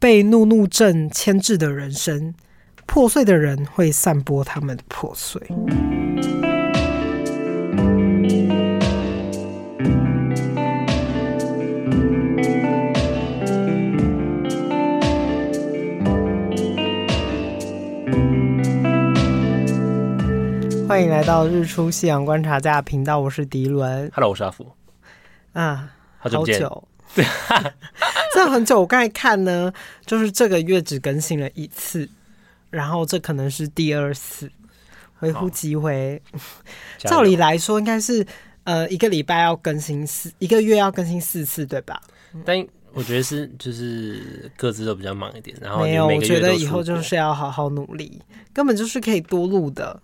[0.00, 2.32] 被怒怒症牵制的人生，
[2.86, 5.42] 破碎的人会散播他们的破碎。
[20.86, 24.08] 欢迎来到日出夕阳观察家频道，我是迪伦。
[24.14, 24.64] Hello，我是阿福。
[25.54, 26.62] 啊，好久不见。
[27.14, 27.24] 对，
[28.34, 28.80] 真的很久。
[28.80, 29.72] 我刚才看呢，
[30.06, 32.08] 就是这个月只更新了一次，
[32.70, 34.50] 然后这可能是第二次。
[35.20, 36.22] 微乎其微。
[36.98, 38.24] 照理来说，应该是
[38.62, 42.00] 呃一个礼拜要更新四，一个月要更新四次，对吧？
[42.44, 50.00] 但我觉得是就是各自都比较忙一点，然后没有，我觉得以后就是要好好努力，根本就是可以多录的。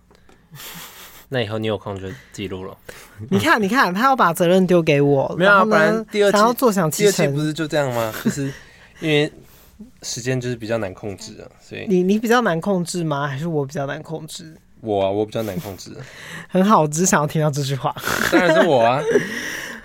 [1.35, 2.77] 那以后你有空就记录了。
[3.29, 8.13] 你看，你看，他要把责任丢给我，没有啊，不然第二期想要坐享其成，第二期不是就这样吗？
[8.23, 8.49] 就是
[9.01, 9.29] 因为
[10.01, 13.27] 时间就是比较难控制啊，所以你你比较难控制吗？
[13.27, 14.55] 还是我比较难控制？
[14.79, 15.91] 我啊，我比较难控制。
[16.47, 17.93] 很好，我只想要听到这句话。
[18.31, 19.01] 当然是我啊。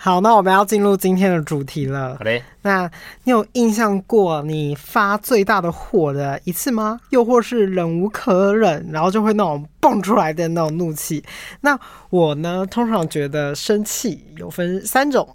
[0.03, 2.17] 好，那我们要进入今天的主题了。
[2.17, 2.43] 好嘞。
[2.63, 2.91] 那
[3.25, 6.99] 你有印象过你发最大的火的一次吗？
[7.11, 11.23] 又或是忍无可忍，然后就会那种蹦出来的那种怒气？
[11.61, 11.79] 那
[12.09, 15.29] 我呢，通常觉得生气有分三种，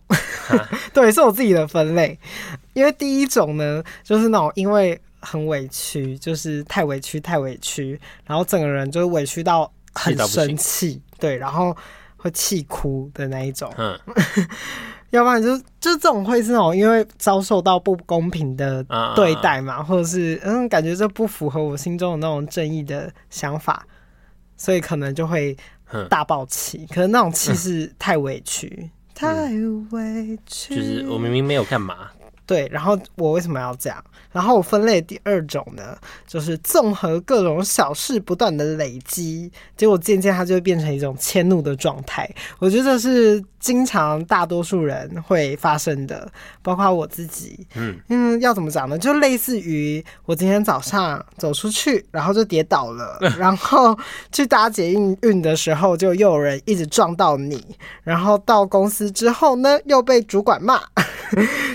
[0.92, 2.18] 对，是我自己的分类。
[2.74, 11.78] 因为第一种呢，就是那种因为很委屈，就是太委屈太委屈，然后整个人就是委屈到很生气，对，然后。
[12.26, 13.96] 会气哭的那一种，嗯，
[15.12, 18.84] 要不然就就这种会是那种因为遭受到不公平的
[19.16, 23.86] 对待嘛，或者是嗯，感觉这不符合我心中的那种正义的想法，
[24.58, 25.56] 所以可能就会
[26.10, 26.88] 大爆气。
[26.92, 29.52] 可能那种气是太委屈，太
[29.92, 32.10] 委屈，就是我明明没有干嘛。
[32.46, 34.04] 对，然后我为什么要这样？
[34.32, 42.30] 然后我分类第二种呢，就是综合各种小事不断的累积，结果渐渐它就会变成一种迁怒的状态。
[42.60, 46.30] 我觉得这是经常大多数人会发生的，
[46.62, 47.66] 包括我自己。
[47.76, 48.98] 嗯嗯，要怎么讲呢？
[48.98, 53.98] 就类似于我今天早上走出去，然后就跌倒了， 然后
[54.34, 57.64] 去搭捷运运的时候，就又有人一直撞到你，
[58.04, 60.82] 然后到公司之后呢，又被主管骂。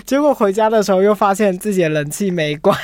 [0.05, 2.77] 结果回家的时候又发现自己的冷气没关，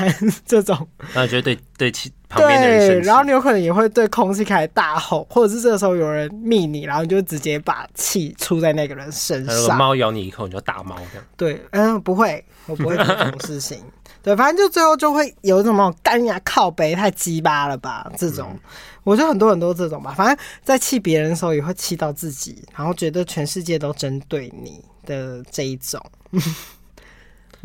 [0.44, 9.54] 这种，那觉得对对其旁边的人，对，然后你有可能也会对空气开始大吼，或者是这个时候有人密你，然后你就直接把气出在那个人身上。
[9.54, 11.26] 如果猫咬你一口，你就打猫这样。
[11.36, 13.78] 对，嗯，不会，我不会做这种事情。
[14.22, 18.10] 对，反正就最后就会有一种那种干牙靠背太鸡巴了吧？
[18.18, 18.60] 这种，嗯、
[19.04, 20.12] 我觉得很多人都这种吧。
[20.12, 26.04] 反正，在气别人的时候，也会气到自己，然后觉得全世界都针对你的这一种。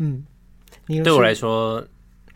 [0.02, 1.84] 嗯，对我来说，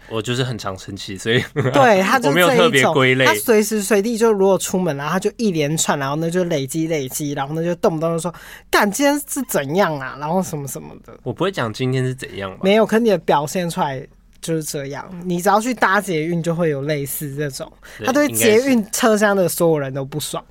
[0.09, 1.43] 我就是很常生气，所以
[1.75, 3.25] 对他就没有特别归类。
[3.25, 8.32] 他随时随地就如果出门，然后他就一连串，然后呢就累积累积，然后呢就动不动就说
[8.71, 11.12] ：“干，今天是怎样啊？”然后什么什么的。
[11.25, 12.60] 我不会讲今天是怎样吧？
[12.62, 14.06] 没有，可你的表现出来
[14.41, 15.04] 就是这样。
[15.25, 17.71] 你只要去搭捷运，就会有类似这种。
[18.04, 20.44] 他对捷运车厢的所有人都不爽，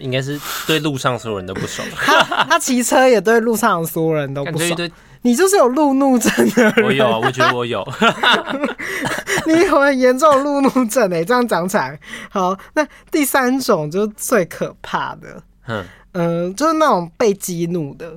[0.00, 1.88] 应该是对路上所有人都不爽。
[1.96, 4.90] 他他骑车也对路上的所有人都不爽。
[5.22, 7.86] 你就是有路怒症的人，我有啊，我觉得我有。
[9.46, 11.98] 你有很严重的路怒症哎，这样讲起来，
[12.30, 15.84] 好，那第三种就是最可怕的，嗯。
[16.12, 18.10] 嗯、呃，就是那种被激怒的，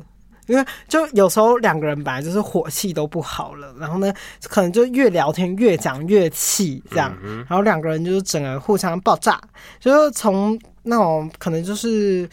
[0.48, 4.12] 因为就有时候两个人本来就是火气都不好了，然后呢，
[4.48, 7.16] 可能就越聊天越讲越气，这样，
[7.48, 9.40] 然后两个人就是整个互相爆炸，
[9.80, 12.28] 就是从那种可能就是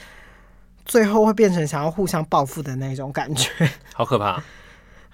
[0.88, 3.50] 最后会变成想要互相报复的那种感觉，
[3.94, 4.42] 好可怕。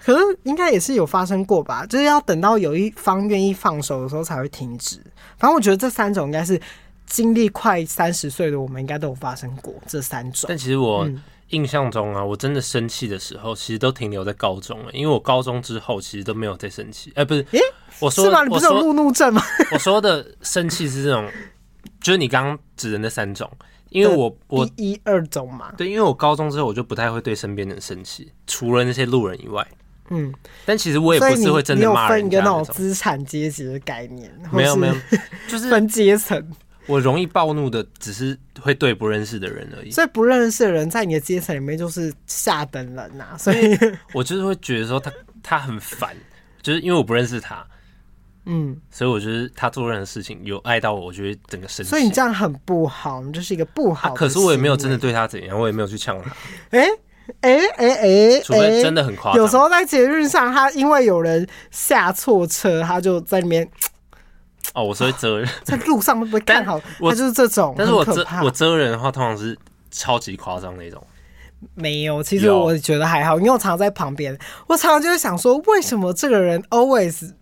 [0.02, 4.98] 可是应该也是有发生过吧，就是要等到有一方愿意放手的时候才会停止。
[5.38, 6.60] 反正我觉得这三种应该是
[7.06, 10.44] 经历快三十岁的我们应该都有发生过这三种。
[10.46, 11.08] 但其实我
[11.48, 17.10] 印象中啊，嗯、我真的生气的时候，其实都停留在高中了，因为我高中之后其实都没有再生气。
[17.16, 17.64] 哎、欸，不是，诶、欸，
[17.98, 18.44] 我说是吗？
[18.44, 19.42] 你不是有路怒症吗？
[19.72, 21.26] 我说的生气是这种，
[22.02, 23.50] 就是你刚刚指的那三种。
[23.94, 29.64] 因为我我一,一二种嘛，对，因为我高中之后我就不太会对身边人生气，除了那些路人以外。
[30.10, 30.34] 嗯，
[30.66, 32.56] 但其实我也不是会真的骂人家那种。
[32.56, 34.30] 你有分一个那种资产阶级的概念？
[34.52, 34.94] 没有没有，
[35.46, 36.44] 就是分阶层。
[36.86, 39.92] 我容易暴怒的只是会对不认识的人而已。
[39.92, 43.38] 所以不认识的人在你的阶层里面就是下等人呐、啊。
[43.38, 43.78] 所以
[44.12, 46.14] 我就是会觉得说他他很烦，
[46.60, 47.64] 就是因为我不认识他。
[48.46, 51.90] 嗯，所以我觉得他做任何事情有爱到我，我觉得整个生气。
[51.90, 54.14] 所以你这样很不好，你这是一个不好、啊。
[54.14, 56.30] 可是我也没有真的对他怎样，我也没有去呛他。
[56.70, 56.88] 哎、欸。
[57.40, 59.42] 哎哎哎，除非真的很夸张。
[59.42, 63.66] 有时候在节日上，他因为有人下错车，他就在里面。
[64.74, 67.74] 哦，我是会遮人， 在路上会不会看好，他就是这种。
[67.78, 69.56] 但是我遮我遮人的话，通常是
[69.90, 71.02] 超级夸张那种。
[71.74, 77.32] 没有，其实我觉得还好，因为我常常在旁边，我常常就会想说，为什么这个人 always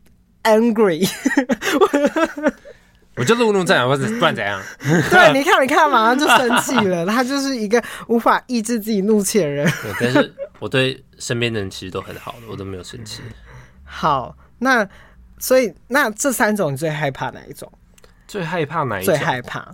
[0.45, 1.09] angry？
[3.15, 4.61] 我就路怒症，或者不然怎样？
[4.81, 7.05] 对，你看，你看，马上就生气了。
[7.11, 9.71] 他就是一个无法抑制自己怒气的人。
[10.01, 13.21] 但是我对身边的人其实都很好的，我都没有生气。
[13.85, 14.89] 好，那
[15.39, 17.71] 所以那这三种你最害怕哪一种？
[18.27, 19.15] 最害怕哪一种？
[19.15, 19.69] 最害怕，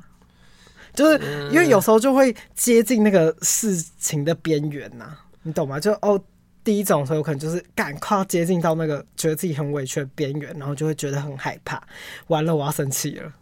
[0.92, 5.78] 就是因为有时候就会接近那个事情的边缘呐，你懂吗？
[5.78, 6.20] 就哦。
[6.64, 11.82] 第一种时候，可能就是赶快接近到那个觉得自己很委屈的边缘，然后就会觉得很害怕。
[12.26, 13.32] 完了，我要生气了。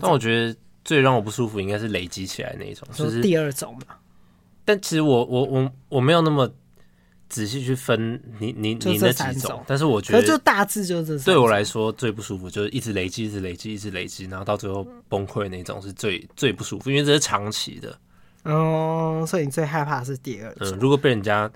[0.00, 0.54] 但我觉得
[0.84, 3.96] 最让我不舒服应该是累积起来那一种，就是第二种嘛。
[4.66, 6.50] 但其实我我我我没有那么
[7.30, 11.32] 仔细去分你你你那几种，但是我觉得就大致就是这。
[11.32, 17.98] 对我来说最不舒服就是一直累积，一直累积，一直累积，然后到最后崩溃那种是最最不舒服，因为这是长期的。
[18.42, 20.68] 哦，所以你最害怕是第二种。
[20.68, 21.50] 嗯，如果被人家。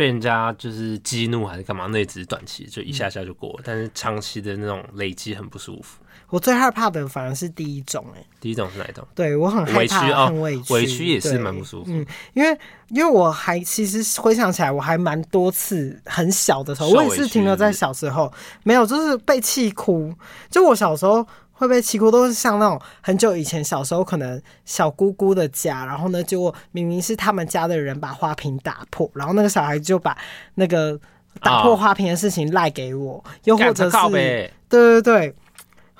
[0.00, 1.86] 被人家就是激怒还是干嘛？
[1.90, 3.56] 那也只是短期，就一下下就过了。
[3.58, 5.98] 嗯、但是长期的那种累积很不舒服。
[6.30, 9.06] 我最害怕的反而是第一种、欸，哎，第一种是哪一种？
[9.14, 11.90] 对我很害怕，委屈哦，很委屈，委屈也是蛮不舒服。
[11.92, 12.58] 嗯，因为
[12.88, 18.32] 因为我还其实回想起来，我还蛮多次很小的时候，我也是停留在小时候，
[18.62, 20.14] 没有就是被气哭。
[20.48, 21.26] 就我小时候。
[21.60, 30.16] 会被气哭，都是像那种很久以前小时候，可能小姑姑的家，然后呢，结果明明是他们家的人把花瓶打破，然后那个小孩就把
[30.54, 30.98] 那个
[31.42, 33.90] 打破花瓶的事情赖给我，又或者是
[34.70, 35.34] 对对对，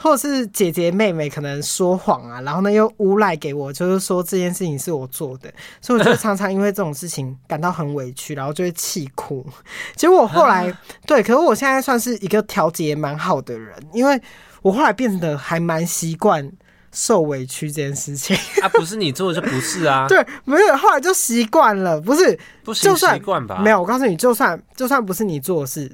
[0.00, 9.47] 或者是姐姐妹妹可能说谎啊，然后呢又诬赖给我，就是说这件事情是我做的，所以我就常常因为这种事情感到很委屈，然后就会气哭。
[9.94, 10.73] 结果后来
[11.06, 14.20] 对，可是我现在算是一个调节蛮好的人，因为。
[14.62, 16.47] 我后来变得还蛮习惯
[16.93, 23.58] 受委屈这件事情啊，不是你做的就不是啊， 对，没有，后来就习惯了，不是，不是，习惯吧？
[23.62, 25.91] 没有，我告诉你，就算就算不是你做的事，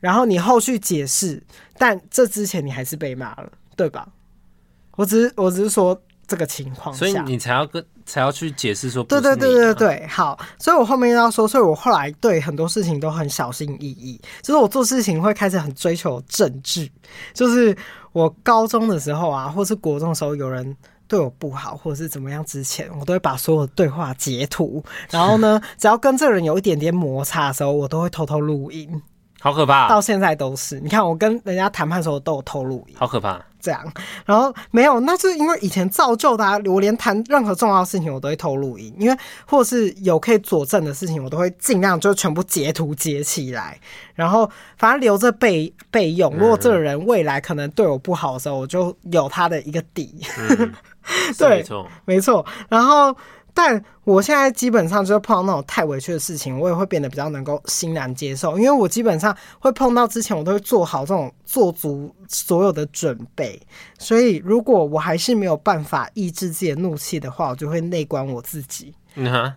[0.00, 1.42] 然后你后续解释，
[1.78, 4.08] 但这之前你还是被骂了，对吧？
[4.96, 7.84] 我只是我只是说这个情况下，所以你才要跟。
[8.08, 16.88] 才要去解释说，对对对对对，好，所以我后面要说，所以我后来对很多事情都很小心翼翼，就是我做事情会开始很追求证据，
[17.34, 17.76] 就是
[18.12, 20.76] 我高中的时候啊，或是国中的时候，有人
[21.08, 29.02] 对我不好，或者是怎么样之前，我都会把所有的对话截图，然后呢，只要跟这个人有一点点摩擦的时候，我都会偷偷录音。
[29.46, 29.88] 好可怕！
[29.88, 32.84] 到现在都是，你看我跟人家谈判的时候都有透露。
[32.96, 33.40] 好可怕！
[33.60, 33.80] 这样，
[34.24, 36.58] 然后没有，那是因为以前造就的啊。
[36.64, 39.16] 我连谈任何重要的事情，我都会透露音，因为
[39.46, 43.78] 或是有可以佐证的事情，我都会尽量就全部截图截起来，
[44.16, 46.34] 然后反正留着备备用。
[46.36, 50.26] 如果这个人未来可能对我不好的时候，我就有他的一个底。
[50.38, 50.72] 嗯、
[51.38, 52.44] 对，没错，没错。
[52.68, 53.16] 然后。
[53.56, 63.58] 但我现在基本上就是碰到那种太委屈的事情，我也会变得比较能够欣然接受，因为我基本上会碰到之前，我都会做好这种做足所有的准备。
[63.98, 68.94] 所以如果我还是没有办法抑制自己的怒气的话，我就会内观我自己，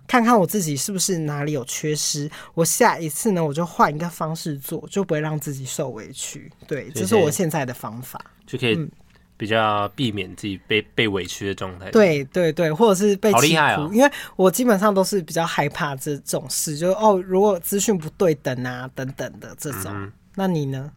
[0.08, 2.32] 看看我自己是不是哪里有缺失。
[2.54, 6.50] 我下一次呢，我就换一个方式做，就不会让自己受委屈。
[6.66, 8.18] 对，这是我现在的方法，
[8.48, 8.90] 就可以。
[9.40, 20.92] 嗯比较避免自己被被委屈的状态，对对对，或者是被好厉害哦，因为我基本上都是比较害怕这种事，就是哦，如果资讯不对等啊等等的这种，嗯、那你呢？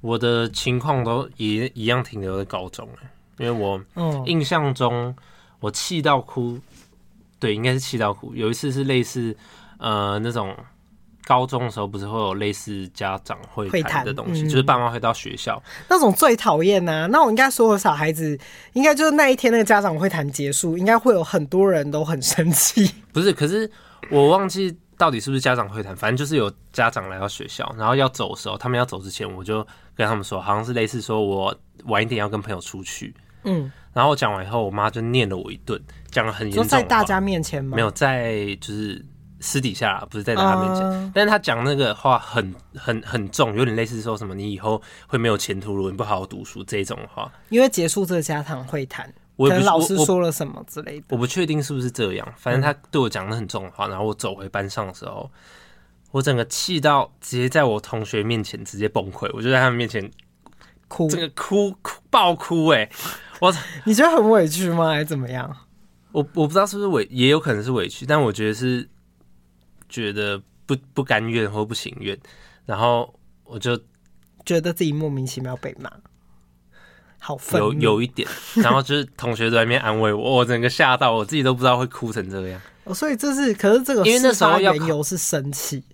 [0.00, 2.88] 我的情况都一一样停留在高中，
[3.38, 3.80] 因为我
[4.26, 5.14] 印象中
[5.60, 6.58] 我气到哭，
[7.38, 8.34] 对，应该是气到哭。
[8.34, 9.36] 有一次是类似
[9.78, 10.56] 呃那种。
[11.30, 17.06] 高中的时候不是会有类似家长会谈的东西，嗯、就是爸妈会到学校那种最讨厌呐。
[17.08, 18.36] 那我应该所有小孩子，
[18.72, 22.92] 应该就是那一天那个家长会谈结束，应该会有很多人都很生气。
[23.14, 23.70] 不是，可是
[24.10, 33.14] 我忘记到底是不是家长会谈，反正就是有家长来到学校，然后要走的时候，他们要走之前，我就跟他们说，好像是类似说我晚一点要跟朋友出去。
[33.44, 37.76] 嗯，然后我讲完以后，我妈就念了我一顿，讲了很严重，在大家面前吗？
[37.76, 39.06] 没有，在就是。
[39.40, 47.32] 私底下不是在他面前，uh, 但是他讲那个话很很很重，有点类似说什么你以后会没有前途，如果你不好好读书这一种话。
[47.48, 52.34] 因为结束这个家长会谈，可能老师说了什么之类的，我，我不确定是不是这样。
[52.36, 55.30] 反正他对我讲的很重的话，然后我走回班上的时候，
[56.10, 60.10] 我整个气到直接在我同学面前直接崩溃，我就在他们面前
[60.86, 62.90] 哭，这个哭哭爆哭哎、欸！
[63.40, 63.50] 我
[63.84, 64.90] 你觉得很委屈吗？
[64.90, 65.56] 还是怎么样？
[66.12, 68.86] 我我不知道是不是委，也有可能是委屈，但我觉得是。
[69.90, 72.18] 觉得不不甘愿或不情愿，
[72.64, 73.12] 然后
[73.44, 73.76] 我就
[74.46, 75.90] 觉得自己莫名其妙被骂，
[77.18, 82.60] 好愤有有一点，然后就是同学在那边安慰我，我 整个吓到，我自己都不知道会哭成这样。
[82.84, 85.84] 哦，所以这是，可是这个因为那时候缘由是生气。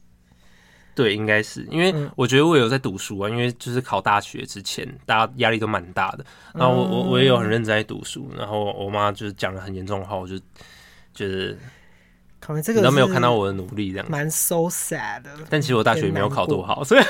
[0.95, 1.62] 对，应该是。
[1.71, 6.25] 因为我觉得我有在读书啊，因为就是考大学之前，大家压力都蛮大的。
[6.55, 10.38] 然后我我我也有很认真在读书，然后我妈就是讲了很严重的话，我就
[11.12, 11.55] 觉得
[12.62, 15.31] 这个你都没有看到我的努力，这样蛮 so sad 的。
[15.49, 17.03] 但其实我大学没有考多好，所以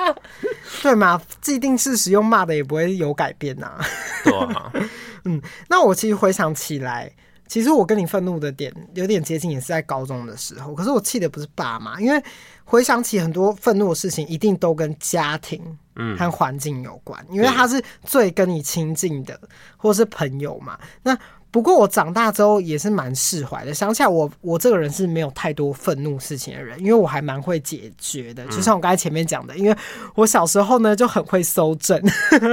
[0.82, 3.84] 对嘛，既定事实用骂的也不会有改变呐、啊。
[4.24, 4.72] 对啊，
[5.24, 7.10] 嗯，那我其实回想起来。
[7.46, 10.74] 其实我跟你愤怒的点有点接近，也是在高中的时候。
[10.74, 12.22] 可是我气的不是爸妈，因为
[12.62, 19.40] 回想起很多愤怒的事情，一定都跟家庭嗯和环境有关，因为他是最跟你亲近的，
[19.78, 20.78] 或是朋友嘛。
[21.02, 21.18] 那
[21.50, 28.44] 不过我长大之后也是蛮释怀的，想起来我我这个人是没有太多愤怒事情的人，因为我还蛮会解决的。
[28.46, 29.76] 就像我刚才前面讲的，因为
[30.14, 31.98] 我小时候呢就很会搜证，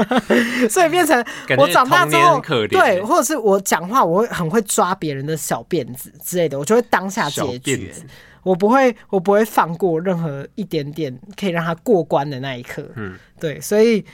[0.72, 1.24] 所以变成
[1.58, 7.94] 我长大之后，对，或者是我讲话我会很会抓别人的小辫子之类的，我就会当下解决，
[8.44, 12.90] 我不会我不会放过任何一点点可以让他过关的那一刻。
[12.96, 14.06] 嗯，对，所以。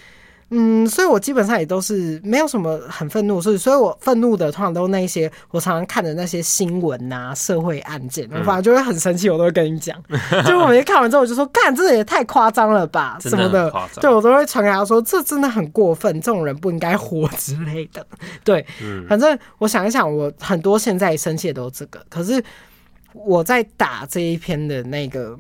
[0.54, 9.98] 嗯，所以我基本上也都是没有什么很愤怒，所以所以我愤怒的通常都是那些我常常看的那些新闻啊、社会案件，我反正就会很生气，我都会跟你讲。
[10.46, 18.06] 就我每次看完之后，我就说：“干，这也太夸张了吧，什么的。”对，我都会传给他说：“这真的很过分，这种人不应该活 之类的。”
[18.44, 18.66] 对，
[19.08, 22.06] 反正我想一想，我很多现在生气的都是这个。
[22.10, 22.44] 可是
[23.14, 25.40] 我在打这一篇的那个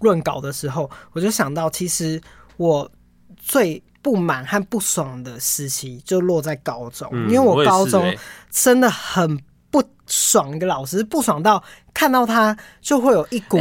[0.00, 2.20] 论稿的时候，我就想到，其实
[2.58, 2.90] 我
[3.38, 3.82] 最。
[4.00, 8.14] 不满和不爽的时期就落在高中，因为我高中
[8.50, 9.38] 真的很
[9.70, 11.62] 不爽一个老师，不爽到
[11.92, 13.58] 看到他就会有一股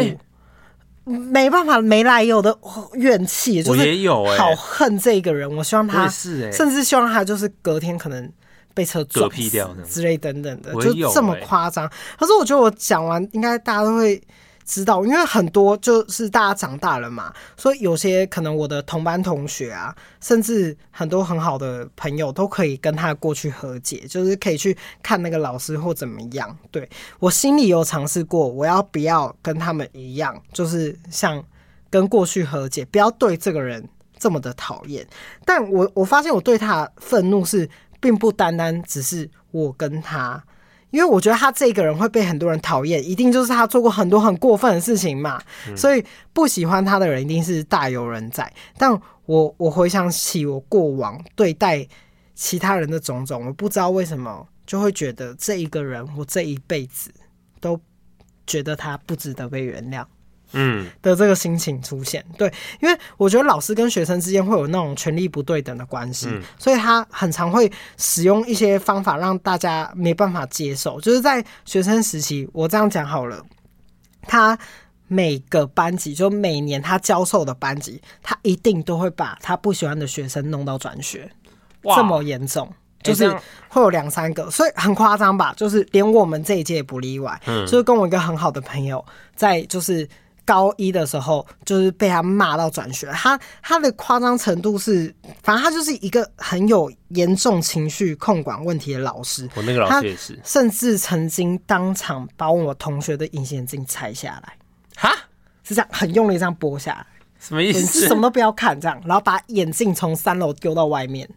[1.03, 2.57] 没办法没来由的
[2.93, 5.49] 怨气，就是好恨这个人。
[5.55, 8.31] 我希望他，甚至希望他就是隔天可能
[8.73, 9.49] 被车撞死
[9.89, 11.89] 之类等等的，就这么夸张。
[12.17, 14.21] 可是我觉得我讲完，应该大家都会。
[14.67, 26.55] 知道，因为很多就是大家长大了嘛，所以有些可能我的同班同学啊，甚至很多很好的朋友都可以跟他过去和解，就是可以去看那个老师或怎么样。
[26.69, 26.87] 对，
[27.19, 31.41] 我心里有尝试过，我要不要跟他们一样，就是像
[31.89, 33.87] 跟过去和解，不要对这个人
[34.19, 35.07] 这么的讨厌。
[35.45, 37.69] 但我我发现我对他愤怒是，
[38.01, 40.43] 并不单单只是我跟他。
[40.89, 46.03] 因为我觉得他这个人会被很多人讨厌，一定就是他做过很多很过分的事情嘛，嗯、所以
[46.33, 48.51] 不喜欢他的人一定是大有人在。
[48.77, 48.91] 但
[49.25, 51.85] 我我回想起我过往对待
[52.33, 57.11] 其他人的种种，我不知道为什么就会觉得这一个人，我这一辈子
[57.59, 57.79] 都
[58.45, 60.05] 觉得他不值得被原谅。
[60.53, 62.51] 嗯的这个心情出现，对，
[62.81, 71.01] 因为我觉得老师跟学生之间会有那种权力不对等的关系，嗯、所以他很常会使用一些方法让大家没办法接受。
[71.01, 73.43] 就是在学生时期，我这样讲好了，
[74.21, 74.57] 他
[75.07, 81.29] 每个班级就每年他教授的班级，他一定都会把他不喜欢的学生弄到转学，
[81.83, 82.73] 哇这么严重，
[83.03, 83.29] 就是
[83.67, 85.53] 会有两三个，所以很夸张吧？
[85.57, 87.37] 就是连我们这一届也不例外。
[87.47, 89.03] 嗯，就是跟我一个很好的朋友
[89.35, 90.07] 在就是。
[90.47, 93.05] 高一的时候，就是被他骂到转学。
[93.07, 95.13] 他他的夸张程度是，
[95.43, 99.49] 反正他就是一个很有严重情绪控管问题的老师。
[99.55, 104.53] 我那个老师也是，甚至曾经当场把我同学的隐形眼镜拆下来。
[104.95, 105.13] 哈，
[105.65, 107.05] 是这样，很用力这样剥下来。
[107.37, 108.07] 什么意思？
[108.07, 111.29] 什么都不要看，这样，然后把眼镜从三楼丢到外面，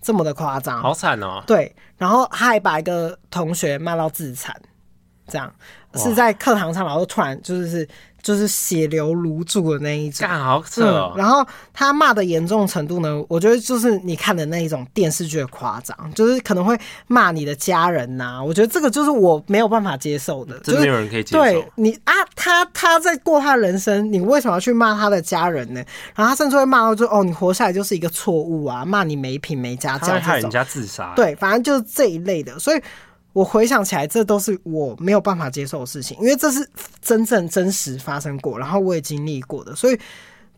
[0.00, 1.44] 这么的夸张，好惨哦。
[1.46, 4.58] 对，然后他还把一个同学骂到自残，
[5.28, 5.54] 这样
[5.94, 7.86] 是在课堂上，然后突然就是。
[8.26, 11.14] 就是血流如注的那一种，干好扯哦。
[11.16, 18.42] 然后他骂的严重程度呢，我觉得就是你看的那一种电视剧的夸张，就是可能会骂你的家人呐。
[18.42, 21.40] 我觉得这个就是我没有办法接受的，真没有人可以接受。
[21.40, 25.80] 对你啊，他他在过他的人生，你为什么要去骂他的家人呢？
[26.16, 32.82] 然后他甚至会骂到说：“哦，你活下来就是一个错误啊，骂你没品没家教，害人家自杀。”对，反正就是这一类的，所以。
[33.36, 36.66] 我回想起来，这都是我没有办法接受的事情，因为这是
[37.02, 39.76] 真正真实发生过，然后我也经历过的。
[39.76, 40.00] 所以，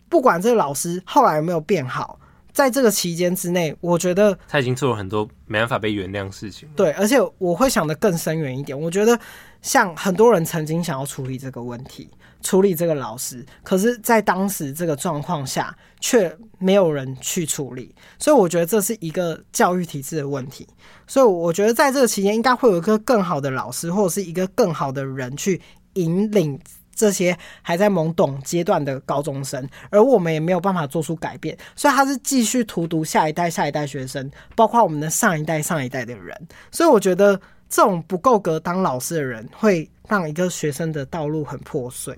[0.09, 2.21] 不管这个老师后来有没有变好，
[2.53, 6.69] 在这个期间之内，我觉得他已经做了很多没办法被原谅的事情。
[6.77, 8.81] 对，而且我会想得更深远一点。
[8.81, 9.19] 我觉得，
[9.61, 12.09] 像很多人曾经想要处理这个问题。
[12.41, 20.67] 处理这个老师，可是，在当时这个状况下，却没有人去处理，所以我觉得这是一个教育体制的问题。
[21.07, 25.61] 所以我觉得在这个期间，应该会有一个更好的老师，或者是一个更好的人去
[25.95, 26.59] 引领
[26.95, 36.49] 这些还在懵懂阶段的高中生，而我们也没有办法做出改变，所以他是继续荼毒下一代、下一代学生，包括我们的上一代、上一代的人。
[36.71, 42.17] 所以我觉得这种不够格当老师的人，会让一个学生的道路很破碎。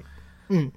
[0.49, 0.71] 嗯，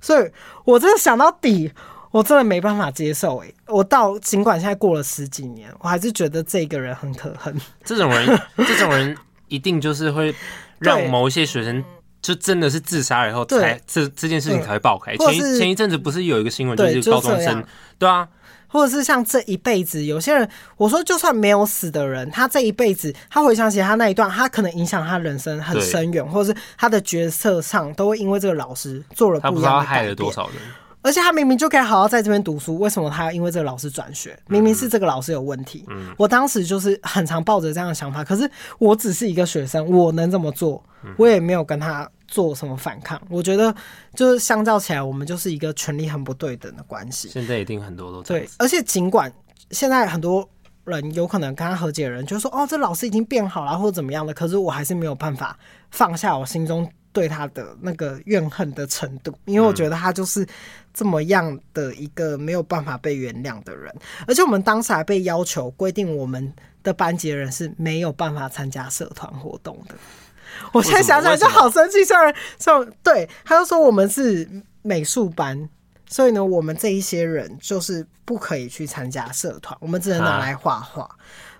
[0.00, 0.30] 所以
[0.64, 1.72] 我真的想到底。
[2.14, 3.54] 我真的没办法接受哎、欸！
[3.66, 7.52] 我到尽管现在过了十几年，我还是觉得这个人很可恨。
[7.82, 9.16] 这种人， 这种人
[9.48, 10.32] 一定就是会
[10.78, 11.82] 让某一些学生
[12.22, 15.16] 就真的是自杀了以后才这这件事情才会爆开。
[15.16, 17.64] 前一前一阵子不是有一个新闻，就是高中生，
[17.98, 18.28] 对啊，
[18.74, 29.60] 或者是像这一辈子有些人，我说就算没有死的人，他这一辈子他回想起他那一段，他可能影响他人生很深远，或者是他的角色上都会因为这个老师做了不一样的改变。
[29.60, 30.56] 他不知道害了多少人。
[31.02, 34.36] 而且他明明就可以好好在这边读书，为什么他要因为这个老师转学？
[34.48, 35.84] 明明是这个老师有问题。
[35.90, 40.82] 嗯，我当时就是很常抱着这样的想法，可是我只是一个学生，我能怎么做？
[41.18, 43.20] 我也没有跟他做什么反抗。
[43.30, 43.72] 我觉得
[44.14, 47.28] 就是相较起来，我们就是一个权力很不对等的关系。
[47.28, 49.32] 现在一定很多都对，而且尽管
[49.70, 50.48] 现在很多
[50.84, 55.56] 人有可能跟他和解的人就说：“哦，这老师已经变好了，或者怎么样的。”可是我还是没有办法
[55.90, 56.90] 放下我心中。
[57.14, 60.44] 对他的那个怨恨的程度，因为我觉得他就是
[60.92, 63.94] 这么样的一个没有办法被原谅的人，
[64.26, 69.94] 而且我们当时还被要求规定，我们的班级的人是没有办法参加社团活动的。
[70.72, 74.48] 我现在想想就好生气，虽然说对，他就说我们是
[74.82, 75.68] 美术班，
[76.06, 81.08] 所以呢，我们这一些人就是不可以去参加社团，我们只能拿来画画。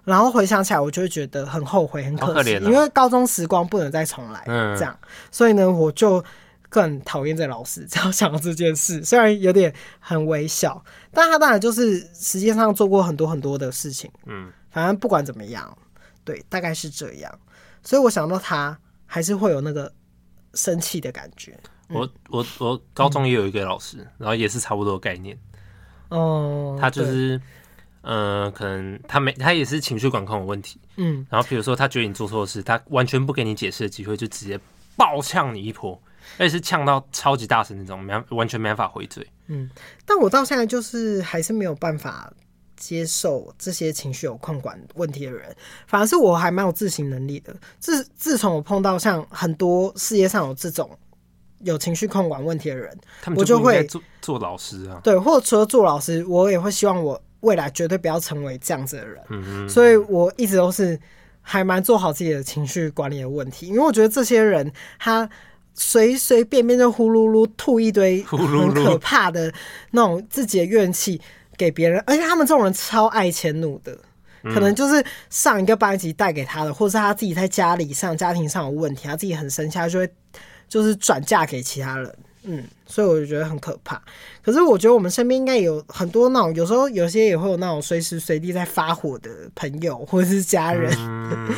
[0.05, 4.95] 然后回想起来，我就会觉得很后悔、很可惜，因为高中时光不能再重来，嗯这样。
[5.31, 6.23] 所以呢，我就
[6.69, 7.87] 更讨厌这老师。
[7.87, 14.11] 只要想到这件事，虽然有点很微小，但他当然就是实际上做过很多很多的事情。
[14.27, 15.75] 嗯，反正不管怎么样，
[16.23, 17.39] 对，大概是这样。
[17.85, 18.77] 所以我想到他，
[19.07, 19.93] 还是会有那个
[20.55, 21.57] 生气的感觉。
[21.89, 25.39] 我我我高中也有一个老师，然后也是差不多的概念。
[26.09, 27.41] 哦，他就是。
[28.07, 30.79] 嗯、呃，可能他没，他也是情绪管控有问题。
[30.97, 34.61] 嗯，然后比如说他觉得你做错事，他完全不给你解释的机会，就直接
[34.95, 35.99] 爆呛你一泼，
[36.37, 39.27] 而且是呛到超级大声那种，没完全没办法回嘴。
[39.47, 39.71] 嗯，
[40.05, 42.31] 但我到现在就是还是没有办法
[42.87, 45.55] 接受这些情绪有控管问题的人，
[45.87, 47.55] 反而是我还蛮有自省能力的。
[47.81, 50.91] 自自从我碰到像很多世界上有这种
[51.61, 57.21] 有情绪控管问题的人，他们就会做做老师啊，对，或者除了做老师，我也会希望我。
[57.45, 60.99] 未来绝对不要成为这样子的人，嗯嗯，所以我一直都是
[61.43, 65.29] 还蛮做好自己的情绪管理的问题，因为我觉得这些人他
[65.75, 69.53] 随随便便就呼噜噜吐一堆很可怕的
[69.91, 71.21] 那种自己的怨气
[71.57, 73.97] 给别人，而且他们这种人超爱迁怒的，
[74.43, 80.09] 可能就是上一个班级带给他的，或是他自己在家里上家庭上有问题，他自己很生气，他就会
[80.69, 82.15] 就是转嫁给其他人。
[82.47, 84.03] 嗯，所以我就觉得很可怕。
[84.43, 90.93] 可是我觉得我们身边应该有很多那种，有时候有些也会有那种随时随地在发火的朋友或者是家人。
[90.99, 91.55] 嗯、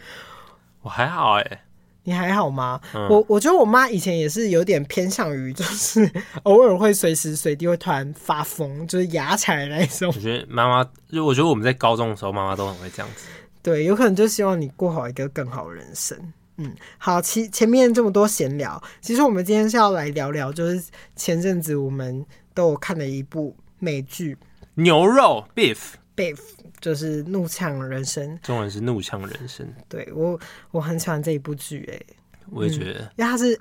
[0.80, 1.60] 我还好哎、欸，
[2.06, 2.80] 你还好吗？
[2.94, 6.08] 嗯、我我觉得我妈以前也是有点偏向于，就是
[6.44, 10.08] 偶尔会随时随地会突然发疯，就是牙起来那种。
[10.14, 13.26] 我觉得妈妈，就我觉得我们在高中的时候，妈妈都很会这样子。
[13.60, 16.16] 对，有可能就希望你过好一个更好的人生。
[16.58, 20.82] 嗯，好，其前面这么多闲聊，其实我们今天是要来聊聊，就是
[21.16, 24.34] 前阵子我们都有看的一部美剧
[24.76, 25.74] 《牛肉 Beef》
[26.16, 26.38] ，Beef
[26.80, 29.66] 就是《怒呛人生》，中文是《怒呛人生》。
[29.88, 30.38] 对，我
[30.70, 32.14] 我很喜欢这一部剧，哎，
[32.50, 33.58] 我也觉得，因为它是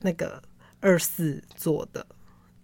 [0.00, 0.42] 那个
[0.80, 2.04] 二四做的，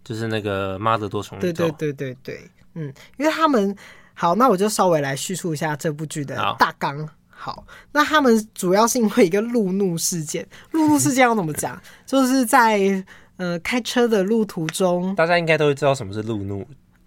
[0.03, 3.75] 就是那个妈的多重宇宙，对对对对对，嗯，因为他们
[4.13, 7.09] 好，那我就稍微来叙述一下这部剧的大纲。
[7.29, 10.47] 好，那他们主要是因为一个路怒事件。
[10.73, 11.81] 路怒事件要怎么讲？
[12.05, 13.03] 就是在
[13.37, 16.63] 呃开车的路途中，大家应该都会知道什么是路怒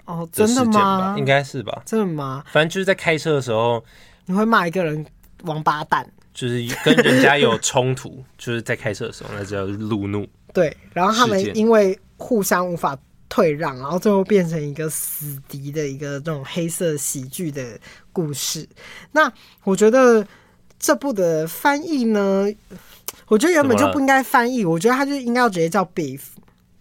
[0.07, 1.14] 哦，真的吗？
[1.19, 1.83] 应该是吧？
[1.85, 2.45] 真的吗？
[2.53, 3.85] 反正就是在开车的时候，
[4.27, 5.05] 你会骂一个人
[5.43, 10.27] 王八蛋，就是跟人家有冲突，就是在开车的时候，那叫路怒。
[10.53, 12.97] 对，然后他们因为互相无法
[13.29, 17.79] 退让，然后最后变成一个死敌的一个这种黑色喜剧的
[18.12, 18.69] 故事，
[19.11, 19.33] 那
[19.64, 20.25] 我觉得
[20.79, 22.47] 这部的翻译呢，
[23.27, 26.21] 我觉得原本就不应该翻译，我觉得他就应该要直接叫 beef，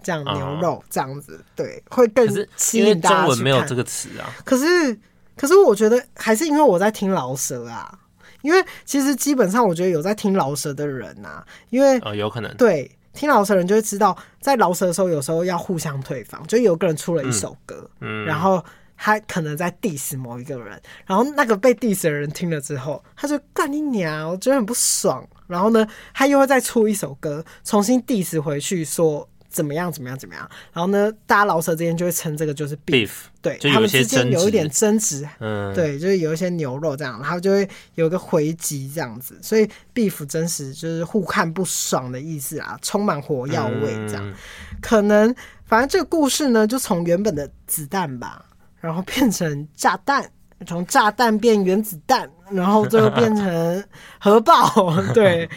[0.03, 3.19] 这样牛肉这样子，嗯、对，会更吸引大家。
[3.21, 4.29] 中文没有这个词啊。
[4.43, 4.99] 可是，
[5.35, 7.97] 可是我觉得还是因为我在听饶舌啊，
[8.41, 18.63] 因为其实基本上我觉得有在听饶舌的人啊，因为呃有可能对听饶舌的人就会知道，在饶舌的时候有时候要互相退房，就有个人出了一首歌，嗯，然后。
[18.95, 25.27] 他可能在 diss 某一个人，然后那个被 diss 的人听了之后，他就干你娘，我觉得很不爽。
[25.47, 29.27] 然后呢，他又会再出一首歌，重新 diss 回去说。
[29.53, 29.91] 怎么样？
[29.91, 30.17] 怎么样？
[30.17, 30.49] 怎么样？
[30.73, 44.27] 然后呢，大家老舍之间就会称这个就是 beef，, beef 对他们之间有一点争执，嗯，对，就是有一些牛肉这样，然后就会有个回击这样子，所以 beef 真实就是互看不爽的意思啊，充满火药味这样。
[44.27, 44.33] 嗯、
[44.81, 45.33] 可能
[45.65, 48.43] 反正这个故事呢，就从原本的子弹吧，
[48.81, 50.27] 然后变成炸弹，
[50.65, 53.83] 从炸弹变原子弹，然后最后变成
[54.19, 54.67] 核爆，
[55.13, 55.47] 对，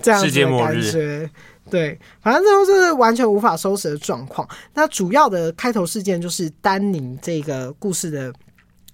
[0.00, 1.28] 这样子的感觉。
[1.72, 4.46] 对，反正这都是完全无法收拾的状况。
[4.74, 8.30] 那主要的开头事件就是丹宁这个故事的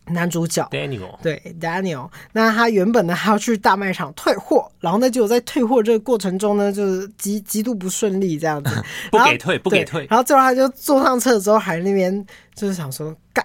[0.06, 2.08] 男主角 Daniel，对 Daniel。
[2.30, 8.70] 那他原本呢还要去大卖场退货，然后呢就在退货这个过程中呢，就是极极度不顺利这样子，
[9.10, 10.06] 不给退，不给退。
[10.08, 13.44] 然后最后他就坐上车之后，还那边就是想说干。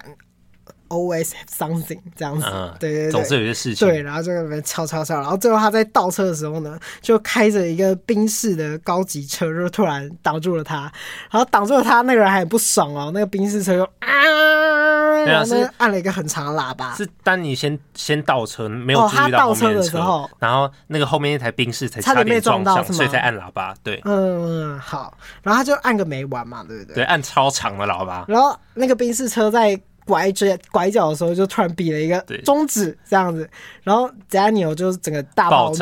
[0.90, 3.88] Always have something 这样子，嗯、对对对，总是有些事情。
[3.88, 10.82] 对，然后就在那边敲敲敲，然后最后他在倒车的时候呢，就开着一个宾士的高级车，就突然挡住了他，
[11.30, 16.94] 然后挡住了他，那个人还很不爽哦，那个宾士车就啊，然后呢按了一个很长的喇叭。
[16.94, 23.74] 是当你先先倒车，没有注意到后面的车，的时候，然后那个后面那台宾士才差点撞到，撞到所以才按喇叭。
[23.82, 26.94] 对，嗯，好，然后他就按个没完嘛，对不对？
[26.96, 28.26] 对，按超长的喇叭。
[28.28, 29.80] 然后那个宾士车在。
[30.04, 33.48] 拐角拐角的时候，就突然比了一个中指这样子，
[33.82, 35.76] 然后 Daniel 就整个大暴怒，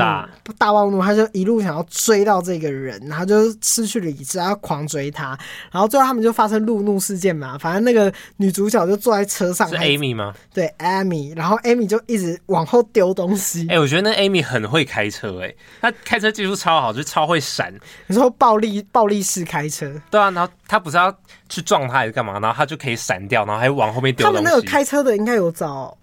[0.56, 5.36] 大暴怒，他就一路想要追到这个人，然后就失去理智，然后狂追他，
[5.72, 7.58] 然后最后他们就发生路怒事件嘛。
[7.58, 10.32] 反正那个女主角就坐在车上，是 Amy 吗？
[10.54, 13.66] 对，Amy，然后 Amy 就一直往后丢东西。
[13.68, 15.48] 哎、欸，我觉得那 Amy 很会开车、欸，
[15.80, 17.74] 哎，她开车技术超好，就超会闪。
[18.06, 19.92] 你说暴力暴力式开车？
[20.10, 21.12] 对啊，然后他不是要
[21.48, 22.38] 去撞他还是干嘛？
[22.38, 24.11] 然后他就可以闪掉，然后还往后面。
[24.14, 25.96] 他们那个开车的应该有找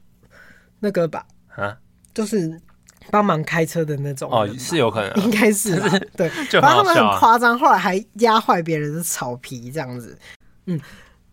[0.80, 1.26] 那个吧？
[1.56, 1.78] 啊，
[2.14, 2.60] 就是
[3.12, 5.80] 帮忙开车的那种哦，是有可能，应该是
[6.16, 6.30] 对。
[6.60, 10.18] 然后他们很夸张，后来还压坏别人的草皮这样子。
[10.66, 10.80] 嗯，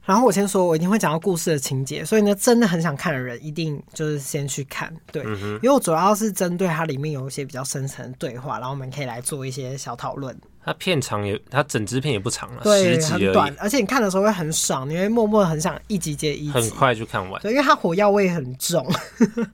[0.04, 4.92] 然后我先说，我一定会讲到故事的情节，所以呢，真的很想看的人一定就是先去看。
[5.12, 10.36] 对，因为我主要是针对它里面有一些比较深层的对话，然后我们可以来做一些小讨论。
[10.66, 17.40] 它片长也，它整支片也不长了，对，十集而已，很短，而且你看的时候会很爽，你会默默很想一集接一集，很快就看完。
[17.40, 18.84] 对，因为它火药味很重。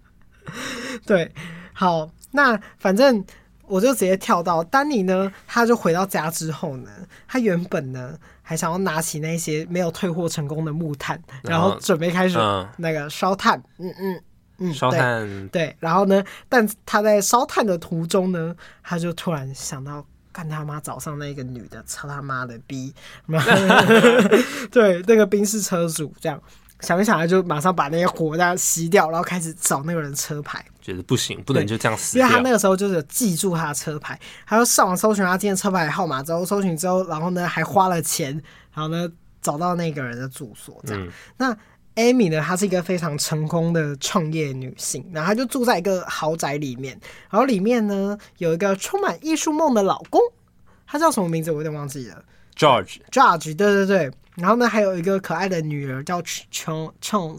[1.05, 1.31] 对，
[1.75, 3.23] 好，那反正
[3.67, 6.91] 我就直接跳到丹尼呢，他就回到家之后呢，
[7.29, 12.39] 他原本呢还想要拿起那些没有退货成功的木炭，然后准备开始
[12.79, 14.23] 那个烧炭，嗯嗯
[14.61, 20.03] 嗯，烧炭，对，然后呢，但他在烧炭的途中呢，他就突然想到。
[20.33, 20.81] 干他妈！
[20.81, 22.93] 早上那个女的，操他妈的逼！
[24.73, 26.41] 对，那个宾士车主这样
[26.81, 30.65] 想一想，他就马上把那些火这样熄掉，然后开始找那个人车牌。
[30.81, 32.27] 觉得不行，不能就这样死掉。
[32.27, 38.33] 因为他那个时候就是记住他的车牌，他就上网搜寻他今天车牌号码之后，搜寻之后，然后呢还花了钱，
[38.75, 39.09] 然后呢
[39.41, 41.07] 找到那个人的住所这样。
[41.07, 41.57] 嗯、那
[41.97, 46.99] Amy 呢，她是一个非常成功的创业女性，然后她就住在一个豪宅里面，
[47.31, 50.21] 然后里面呢有一个充满艺术梦的老公，
[50.87, 52.25] 他叫什么名字我有点忘记了
[52.57, 57.37] ，George，George，对对对，然后呢还有一个可爱的女儿叫琼琼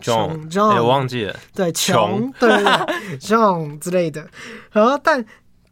[0.00, 4.28] ，John，John，我忘记了，对，琼，对对对，John 之类的，
[4.70, 5.24] 然后但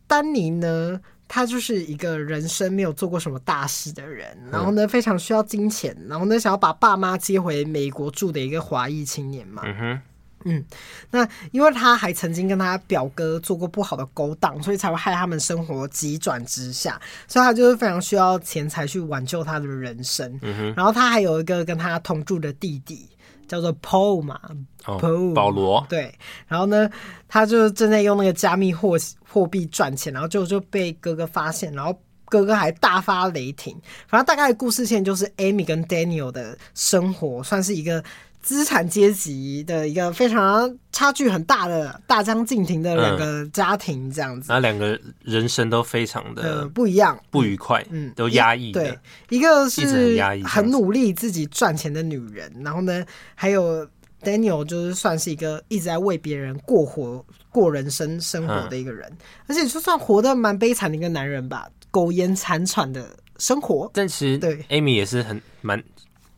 [0.07, 1.01] 丹尼呢？
[1.35, 9.63] 他就是一个人生没有做过什么大事的人，然后呢，非常需要金钱，然后呢，想要把爸妈接回美国住的一个华裔青年嘛。
[9.65, 10.01] 嗯哼，
[10.45, 10.65] 嗯，
[11.11, 20.39] 那因为他还曾经跟他表哥做过不好的勾当，所以才会害他们生活急转直下，所以他就是非常需要钱财去挽救他的人生。
[20.77, 23.09] 然后他还有一个跟他同住的弟弟。
[23.49, 24.41] 叫做 Paul 嘛
[24.85, 26.15] ，Paul 保罗对，
[26.47, 26.91] 然后呢，
[27.29, 28.97] 他就正在用那个加密货
[29.29, 33.77] 货币赚钱，然后就就被哥哥发现，然后哥哥还大发雷霆。
[34.09, 38.03] 反正大概的故事线就是 Amy 跟 Daniel 的生活，算是一个。
[38.43, 48.73] 资产阶级的一个非常差距很大的大相径庭的两个家庭，这样子，那两个人生都非常的不一样，不愉快，嗯，都压抑。
[48.73, 53.05] 对，一个是很努力自己赚钱的女人，然后呢，
[53.37, 53.89] 还有
[54.21, 59.11] Daniel 就是算是一个一直在为别人过活、过人生生活的一个人，
[59.47, 63.89] 而且就算活得蛮悲惨的一个男人吧，苟延残喘的生活。
[63.95, 65.81] 但其实对 Amy 也是很蛮。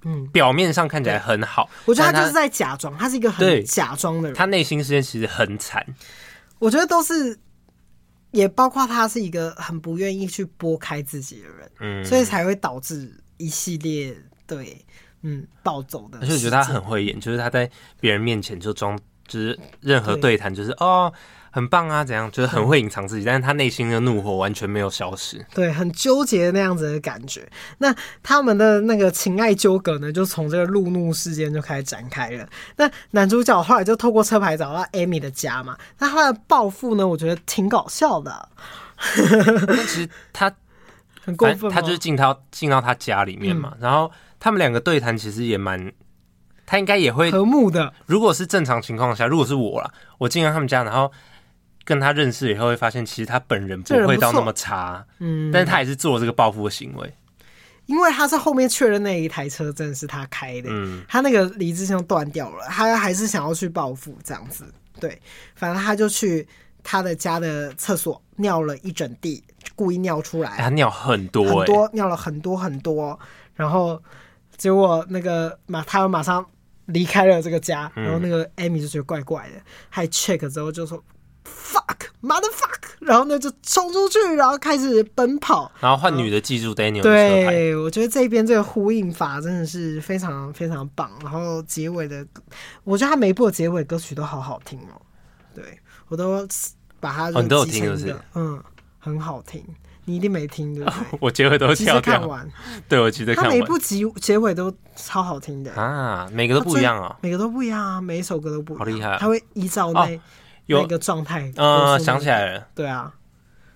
[0.04, 4.36] 嗯，表面上看起来很好，我觉得他就是在假装，他是一个很假装的人。
[4.36, 5.84] 他内心世界其实很惨，
[6.58, 7.38] 我觉得都是，
[8.30, 14.84] 也包括他是一个很不愿意去拨开自己的人，嗯，所以才会导致一系列对，
[15.22, 16.18] 嗯，暴走的。
[16.20, 21.12] 而且我觉得他很会演，就是他在别人面前就装就是任何对谈，就是哦。
[21.54, 22.28] 很棒啊，怎样？
[22.32, 25.46] 就是很会隐藏自己，但是他内心的怒火完全没有消失。
[25.54, 27.48] 对，很纠结的那样子的感觉。
[27.78, 32.44] 那他们的那个情爱纠葛呢，就从这个路怒事件就开始展开了。
[32.74, 35.78] 那男主角后来就透过车牌找到 Amy 的家嘛。
[35.96, 38.48] 那他的报复呢，我觉得挺搞笑的。
[39.68, 40.52] 那其实他
[41.24, 43.70] 很过分，他就是进到进到他家里面嘛。
[43.74, 45.92] 嗯、然后他们两个对谈，其实也蛮。
[46.66, 47.94] 他应该也会和睦的。
[48.06, 49.88] 如果是正常情况下，如果是我啦，
[50.18, 51.12] 我进到他们家，然后。
[51.84, 57.14] 跟他认识以后，会发现其实他本人不会到那么差，嗯，但是他也是做了这个报复的行为，
[57.84, 64.64] 因为他是后面确认那一台车真的是他开的，嗯，他那个理智线断掉了，他还是想要去报复这样子，
[64.98, 65.20] 对，
[65.54, 66.48] 反正他就去
[66.82, 69.44] 他的家的厕所尿了一整地，
[69.76, 73.18] 故意尿出来，他尿很多，很多尿了很多很多，
[73.54, 74.02] 然后
[74.56, 76.46] 结果那个马他马上
[76.86, 81.04] 离开了这个家，然后那个艾米就觉得怪怪的，还 check 之后就说。
[81.44, 87.02] Fuck，mother fuck，然后呢就冲出去，然后开始奔跑，然后换女的记住 Daniel 的。
[87.02, 91.11] 对，我觉得这边这个呼应法真的是非常非常棒。
[91.22, 92.26] 然后结尾的，
[92.83, 95.00] 我觉得他每一部的结尾歌曲都好好听哦。
[95.54, 95.78] 对，
[96.09, 96.46] 我都
[96.98, 98.62] 把它很多听就是，嗯，
[98.98, 99.64] 很好听。
[100.07, 100.98] 你一定没听对不对？
[101.18, 102.46] 我结尾都跳看完。
[102.88, 103.50] 对，我记得看完。
[103.50, 108.78] 他每一部结结尾都超好听的啊，每个都不一样啊，每个都不一样啊，每一首歌都不一样。
[108.78, 109.16] 好厉害！
[109.18, 110.20] 他会依照那。
[110.66, 113.12] 有一个状态，嗯，想起来了，对啊，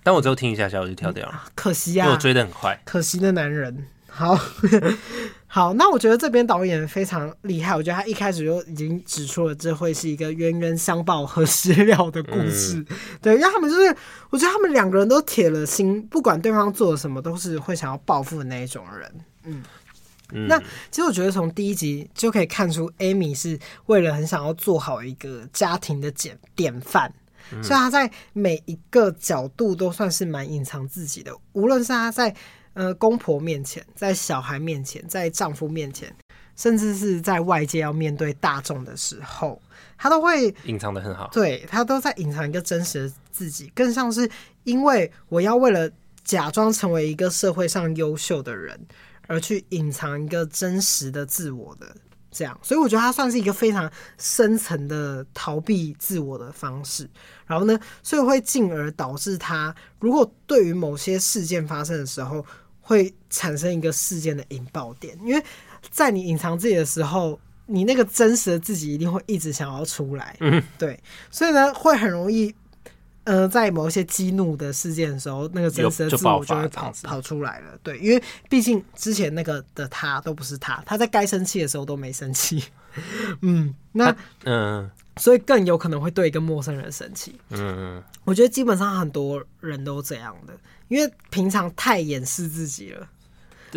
[0.03, 3.87] 但我只有听一下下我就跳掉了，可惜啊，因为我追得很快，可惜的男人。
[4.09, 4.38] 好。
[5.51, 12.87] 好，那我觉得这边导演非常厉害，我觉得他一开始就已经指出了这会是一个冤冤相报何时了的故事，嗯、
[13.22, 13.96] 对，因为他们就是，
[14.29, 19.12] 我觉得他们两个人都铁了心，不管对方做了什么，都是会想要报复的那一种人，
[19.44, 19.62] 嗯。
[20.30, 20.58] 那
[20.90, 27.10] 其实我觉得从第一集就可以看出，Amy 是为了很想要做好一个家庭的典典范，
[27.62, 31.32] 所以他在每一个角度都算是蛮隐藏自己的。
[31.54, 32.34] 无论是他在
[32.74, 36.14] 呃公婆面前，在小孩面前，在丈夫面前，
[36.56, 39.58] 甚至是在外界要面对大众的时候，
[39.96, 41.28] 他都会隐藏的很好。
[41.32, 44.30] 对，他都在隐藏一个真实的自己，更像是
[44.64, 45.90] 因为我要为了
[46.22, 48.78] 假装成为一个社会上优秀的人。
[49.28, 51.86] 而去隐藏一个真实的自我的
[52.30, 53.88] 这样，所以我觉得它算是一个非常
[54.18, 57.08] 深层的逃避自我的方式。
[57.46, 62.44] 然后呢，所以会进而导致他，如果对于某些事件发生的时候，
[62.80, 65.16] 会产生一个事件的引爆点。
[65.22, 65.44] 因为
[65.90, 70.36] 在你隐藏自己的时候，你那个真实的自己一定会一直想要出来。
[70.40, 70.98] 嗯，对，
[71.30, 72.54] 所以呢，会很容易。
[73.28, 77.78] 呃，在某一些激怒的事件的时候，那个真实的自我就会跑跑出来了。
[77.82, 82.64] 对，因为毕竟之前那个的他都不是他，他在该生气的时候都没生气。
[83.42, 87.38] 嗯，那嗯，所以更有可能会对一个陌生人生气。
[87.50, 87.58] 嗯
[87.98, 90.54] 嗯，我觉得基本上很多人都这样的，
[90.88, 93.06] 因为平常太掩饰自己了，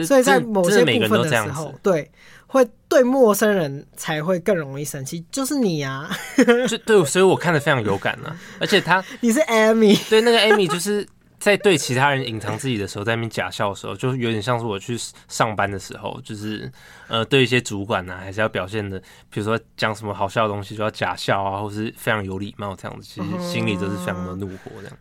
[0.05, 2.09] 所以在某些部分的时候，对。
[2.47, 6.11] 会对陌生人才会更容易生气，就是你啊！
[6.67, 8.35] 就对，所以我看的非常有感啊。
[8.59, 11.07] 而且他， 你是 Amy，对那个 Amy，就是
[11.39, 14.97] 在对其他人隐藏自己的时候，在那边假笑的时候，就有点像是我去
[15.29, 16.69] 上班的时候，就是
[17.07, 18.99] 呃，对一些主管呢、啊，还是要表现的，
[19.29, 24.97] 比如说讲什么好笑的东西，就要假笑啊，或是非常有礼貌这样子，其实心里都是非常的怒火这样。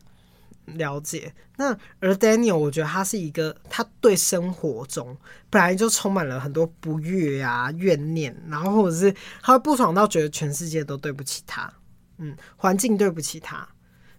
[0.66, 5.16] 了解，那而 Daniel，我觉得他是一个，他对生活中
[5.48, 11.72] 本来就充满了很多不悦啊、怨念，然后或者是他会不爽到觉得全世界都对不起他，
[12.18, 13.66] 嗯，环境对不起他，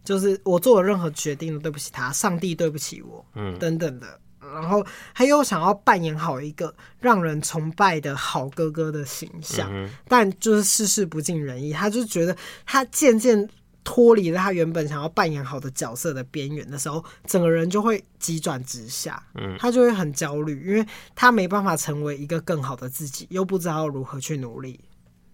[0.04, 13.48] 就是我做了任何决定都对不起他，上帝对不起我，嗯，等等的，然后他又想要扮演好一个让人崇拜的好哥哥的形象，嗯、但就是事事不尽人意，他就觉得他渐渐。
[13.84, 24.80] 脱离了他原本想要扮演好的角色的边缘的时候，整个人就会急转直下，嗯，他就会很焦虑，因为他没办法成为一个更好的自己，又不知道如何去努力。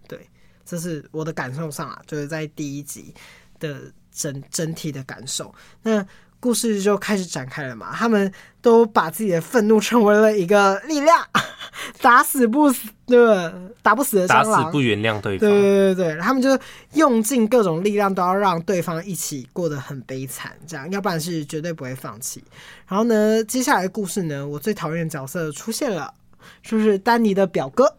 [0.06, 0.28] 对，
[0.64, 3.14] 这是我的感受上啊，就是在第一集
[3.58, 5.54] 的整整体的感受。
[5.82, 6.06] 那。
[6.40, 11.26] 故事就开始展开了嘛，他们都把自己的愤怒成为了一个力量，
[12.00, 13.52] 打死不死，对吧？
[13.82, 15.48] 打不死的蟑螂，打死不原谅对方。
[15.48, 16.56] 对对对对，他们就
[16.94, 22.42] 用尽各种力量，都要让对方一起过得很悲惨，这样，要不然是绝对不会放弃。
[22.86, 26.14] 然后呢，接下来的故事呢，我最讨厌的角色出现了，
[26.62, 27.96] 就是丹尼的表哥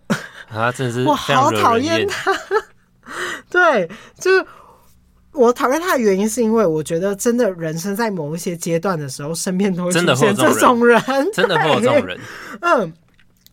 [0.49, 2.31] 啊，真是我好讨厌他，
[3.49, 4.45] 对，就是。
[5.31, 11.01] 我讨厌他的原因是因为我觉得真的人生在某一些阶段的时候，身边都会出现这种人，
[11.33, 12.19] 真的会有这种人。
[12.61, 12.91] 嗯，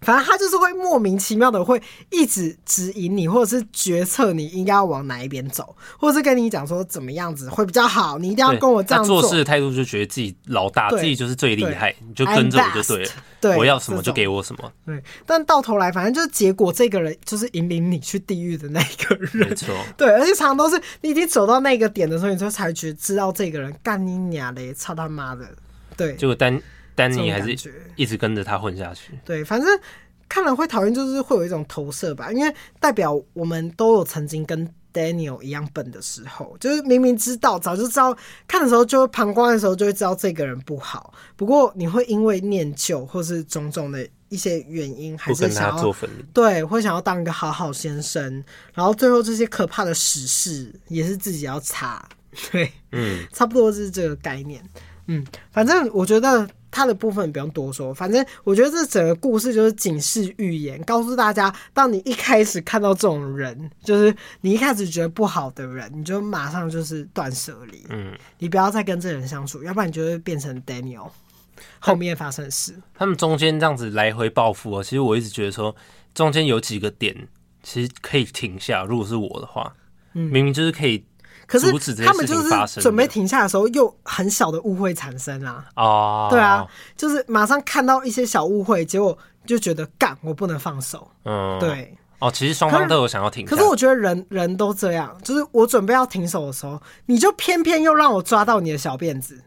[0.06, 9.20] 反正他就是会莫名其妙的会一直指引你，或者是决策你应该要往哪一边走，或者是跟你讲说怎么样子会比较好，你一定要跟我这样做。
[9.20, 13.10] 做事的态度就觉得自己老大，自己就是最厉害，你就跟着我就对了。
[13.40, 14.72] 对，我要什么就给我什么。
[14.84, 19.30] 对，但到头来反正就是结果，这个人就是引领你去地狱的那个人。
[19.32, 19.74] 没错。
[19.98, 25.44] 对，而且常常都是你已经走到那个点的时候，你就才觉知道这个人干你娘嘞，操他妈的！
[25.96, 26.60] 对，结果丹
[26.96, 29.12] 丹尼还是一直跟着他混下去。
[29.24, 29.68] 对，反正
[30.28, 38.16] 看了会讨厌，就是会有一种投射吧，因为代表我们都有曾经跟 Daniel 一样笨的时候，就是明明知道，早就知道，
[38.48, 41.14] 看的时候就会旁观的时候就会知道这个人不好。
[41.36, 45.94] 不过你会因为念旧或是种种的一些原因，还是想要
[46.32, 52.08] 对，会想要当一个好好先生，然后最后这些可怕的史事也是自己要查。
[52.50, 54.62] 对，嗯，差不多是这个概念。
[55.06, 57.94] 嗯，反正我觉得他的部分不用多说。
[57.94, 67.82] 反正我觉得这整个故事就是警示预言，告诉大家，当你一开始看到这种人，就是你一开始觉得不好的人，你就马上就是断舍离。
[67.88, 71.08] 嗯，你不要再跟这人相处，要不然你就会变成 Daniel
[71.78, 72.74] 后面发生的事。
[72.94, 75.74] 他们中间这样子来回报复哦，其实我一直觉得说，
[76.12, 77.26] 中间有几个点
[77.62, 78.84] 其实可以停下。
[78.84, 79.72] 如果是我的话，
[80.12, 81.02] 嗯，明明就是可以。
[81.46, 81.66] 可是
[82.04, 85.64] 他们就是准备停下的时候，又很小的误会产生啊！
[85.76, 91.08] 哦，对啊，就是马上看到一些小误会，结果就觉得干，我不能放手。
[91.24, 91.96] 嗯，对。
[92.18, 93.54] 哦，其实双方都有想要停下。
[93.54, 99.40] 可是我觉得人人都这样，就是我准备要停手的时候，你就偏偏又让我抓到你的小辫子。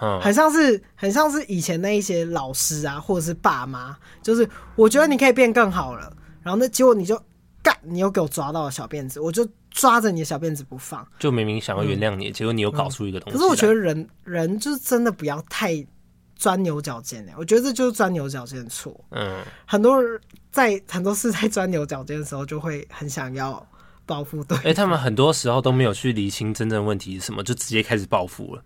[0.00, 6.12] 嗯，很像是很像是以前那一些老师啊，或者是爸妈，就是我觉得你可以变更好了，
[6.42, 7.16] 然后那结果你就
[7.62, 9.46] 干，你又给我抓到了小辫子，我就。
[9.74, 13.36] 抓着你的小辫子不放，就明明想要原谅你，嗯、结果你又搞出一个东西、嗯。
[13.36, 15.84] 可是我觉得人人就是真的不要太
[16.36, 18.98] 钻牛角尖哎，我觉得这就是钻牛角尖的错。
[19.10, 20.20] 嗯，很多人
[20.52, 23.66] 在很多事在钻牛角尖的时候，就会很想要
[24.06, 24.44] 报复。
[24.44, 28.62] 对，哎、欸，他们很多时候都没有去理清真正问题是什么，就直接开始报复了。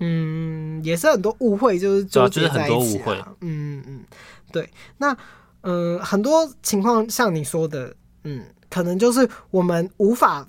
[0.00, 3.18] 嗯，也是很多误会，就是就、啊、就是很多误会。
[3.40, 4.04] 嗯嗯，
[4.52, 4.68] 对。
[4.98, 5.16] 那
[5.62, 8.44] 嗯、呃，很多情况像你说的，嗯。
[8.70, 10.46] 可能就是我们无法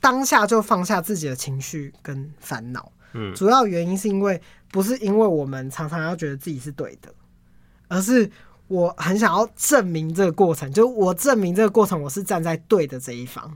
[0.00, 7.12] 当下就放下自己的情绪跟烦恼，嗯，主要原因是因为不是因为我们常常要觉得自己是对的，
[7.88, 8.30] 而是
[8.68, 13.54] 我很想要证明这个过程，就我证明这个过程我是站在对的这一方，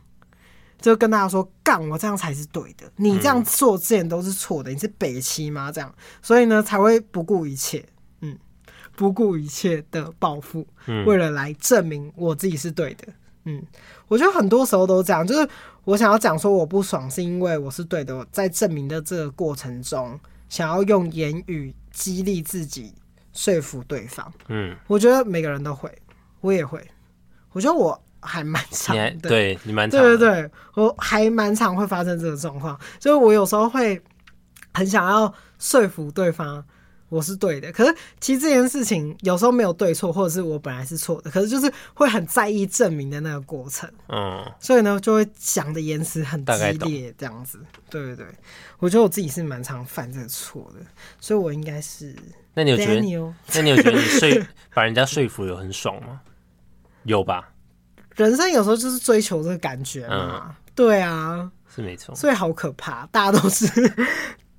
[0.80, 5.72] 就跟大家说干，我这样才是对的，你这样做之前都是错的，你是北七吗？
[5.72, 7.84] 这样，所以呢才会不顾一切，
[8.20, 8.38] 嗯，
[8.94, 10.66] 不顾一切的报复，
[11.06, 13.06] 为了来证明我自己是对的。
[13.08, 13.14] 嗯，
[14.08, 15.48] 我觉得很多时候都这样，就是
[15.84, 18.26] 我想要讲说我不爽，是因为我是对的。
[18.30, 22.94] 在证明的这个过程中，想要用言语激励自己，
[23.32, 24.32] 说服对方。
[24.48, 25.90] 嗯，我觉得每个人都会，
[26.40, 26.80] 我也会。
[27.52, 34.02] 我觉得我还蛮常的，对你蛮常，对对对，我还蛮常会发生这个状况，所以我有时候会
[34.74, 36.64] 很想要说服对方。
[37.08, 46.52] 我是对的，可是其实这件事情有时候没有对错，或者是我本来是错的，可是就是会很在意证明的那个过程，嗯，所以呢就会讲的言辞很激
[46.88, 48.26] 烈，这样子，对对对，
[48.78, 50.84] 我觉得我自己是蛮常犯这个错的，
[51.20, 52.14] 所以我应该是。
[52.54, 52.94] 那你有觉得？
[52.94, 53.00] 那
[53.62, 56.20] 你有觉得你说 把人家说服有很爽吗？
[57.04, 57.50] 有吧？
[58.16, 63.66] 人生有时候就是追求这个感觉嘛，嗯、对啊，是没错，所以好可怕，大家都是。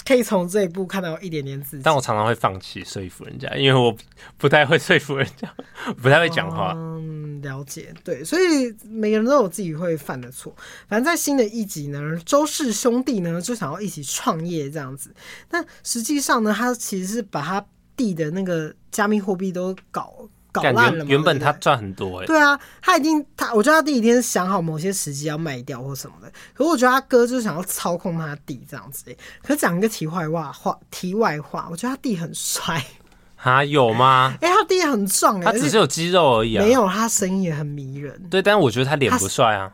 [0.08, 3.93] 可以从这一步看到一点点自己，但我常常会放弃说服人家，因为我
[4.38, 5.54] 不太会说服人家，
[6.02, 6.72] 不太会讲话。
[6.78, 10.56] 嗯，了解，对，所以每个人都有自己会犯的错。
[10.88, 15.13] 反正在新的一集呢，周氏兄弟呢就想要一起创业这样子，
[15.50, 17.65] 但实际上呢，他其实是把他
[17.98, 20.30] 弟的那个加密货币都搞。
[20.62, 26.32] 搞烂了，原本他赚很多哎、欸，对啊，他已经他，我觉得他第一天是想好某些时机要卖掉或什么的。
[26.54, 29.17] 可是我觉得他哥就是想要操控他弟这样子、欸。
[29.41, 32.84] 可是讲一个题外话，话题外话，我觉得他弟很帅。
[33.39, 34.36] 他有吗？
[34.41, 36.63] 哎、 欸，他弟很壮他只是有肌肉而已啊。
[36.63, 38.20] 没有，他声音也很迷人。
[38.30, 39.72] 对，但是我觉得他脸不帅啊。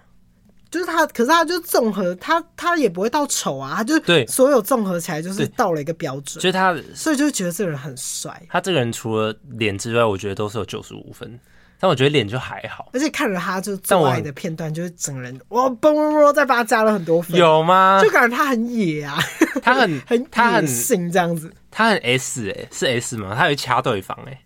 [0.74, 6.42] 就是他，可是他就综合，他他也不会到丑啊，他就对所有综合起来就是到了一个标准。
[6.42, 8.42] 所以他，所以就觉得这个人很帅。
[8.50, 11.40] 他这个人除了脸之外，我觉得都是有九十五分，
[11.80, 12.90] 但我觉得脸就还好。
[12.92, 18.02] 而且看着他就做爱的片段，就是整个人哇嘣嘣嘣，再把他加了很多分，有吗？
[18.04, 19.20] 就感觉他很野啊，
[19.62, 23.36] 他很 很他很性这样子，他很 S 哎、欸，是 S 吗？
[23.38, 24.40] 他有掐对方哎、欸。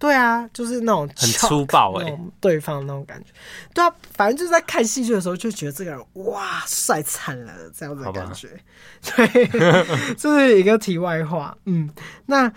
[0.00, 3.30] 对啊，就是那种很粗暴哎、欸，对方那种感觉。
[3.74, 8.48] 对啊，反正就是在看戏剧的时候就觉得这个人哇帅惨了这样子的感觉。
[9.04, 11.54] 对，这是一个题外话。
[11.66, 11.90] 嗯，
[12.24, 12.50] 那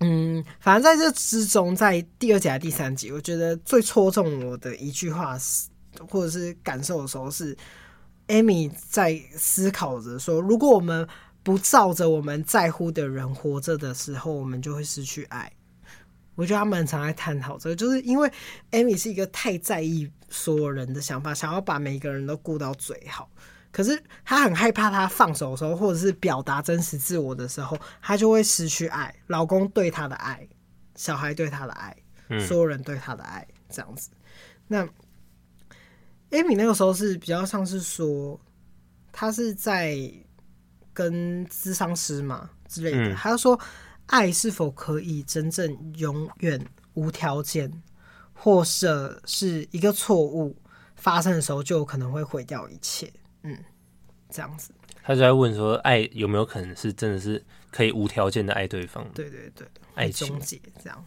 [0.00, 5.68] 嗯，反正在这之中，在第二集还是第三集，我觉得最戳中我的一句话是，
[6.10, 7.56] 或者是感受的时候是
[8.26, 11.06] ，Amy 在思考着说，如果我们
[11.44, 15.52] 不照着我们在乎的人活着的时候，我们就会失去爱。
[16.34, 18.30] 我觉得他们常在探讨这个，就是因为
[18.70, 23.28] Amy 是一个太在意所有人的想法，想要把每个人都顾到最好。
[23.70, 30.46] 可是他很害怕，他放手的时候，或者是表达真实自我的时候，他就会失去爱，老公对他的爱，
[30.94, 31.96] 小孩对他的爱，
[32.46, 34.10] 所有人对他的爱，这样子。
[34.68, 34.86] 那
[36.30, 38.38] Amy 那个时候是比较像是说，
[39.10, 39.96] 他是在
[40.92, 43.58] 跟智商师嘛之类的，他就说，
[44.12, 47.82] 爱是否可以真正永远无条件，
[48.34, 50.54] 或者是一个错误
[50.96, 53.10] 发生的时候，就有可能会毁掉一切。
[53.42, 53.56] 嗯，
[54.28, 54.70] 这样子，
[55.02, 59.02] 他就在问说，爱有没有可能是真的是可以无条件的爱对方？
[59.14, 61.04] 对对对，爱终结这样，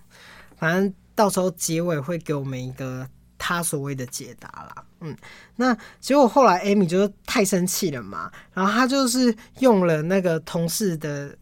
[0.58, 4.84] 反正到时候结尾会给我们一个他所谓的解答啦。
[5.02, 5.16] 嗯，
[5.56, 11.38] 那结果后来艾米就是太生气了嘛，然后他就是用了那个同事的。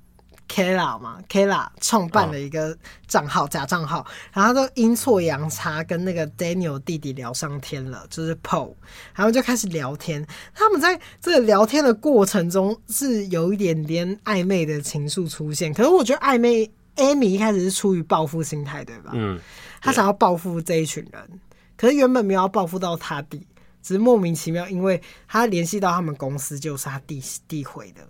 [0.53, 2.77] Kayla 嘛，Kayla 创办了一个
[3.07, 8.75] 账号，假账号，然后他都阴错阳差跟那个 Daniel 弟弟聊上天了，就是 Paul，
[9.15, 10.23] 然后就开始聊天。
[10.53, 19.09] 他们在这个聊天的过程中是有一点点暧昧的情愫出现，可是我觉得暧昧，Amy 一开始是出于报复心态，对吧？
[19.15, 19.39] 嗯，
[19.81, 21.39] 他想要报复这一群人，
[21.75, 23.47] 可是原本没有要报复到他弟，
[23.81, 28.07] 只是莫名其妙，因为他联系到他们公司，就是他弟弟毁的，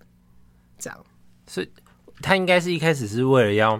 [0.78, 1.00] 这样，
[1.48, 1.72] 所以。
[2.24, 3.80] 他应该是一开始是为了要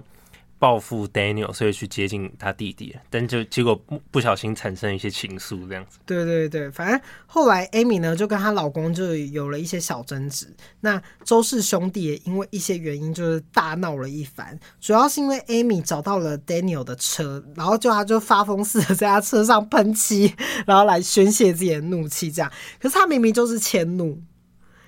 [0.56, 5.98] 报复 Daniel，所以去接近他弟弟，但就结果不不小心产生一些情愫这样子。
[6.06, 10.46] 对对对，反正后来 Amy 呢就跟她老公就有了一些小争执。
[10.80, 20.32] 那周氏兄弟也因为一些原因就是大闹了一番，主要是因为 Amy 找到了 Daniel 的车，然后就他就发疯似的在他车上喷漆，
[20.66, 22.30] 然后来宣泄自己的怒气。
[22.30, 24.18] 这样，可是他明明就是迁怒。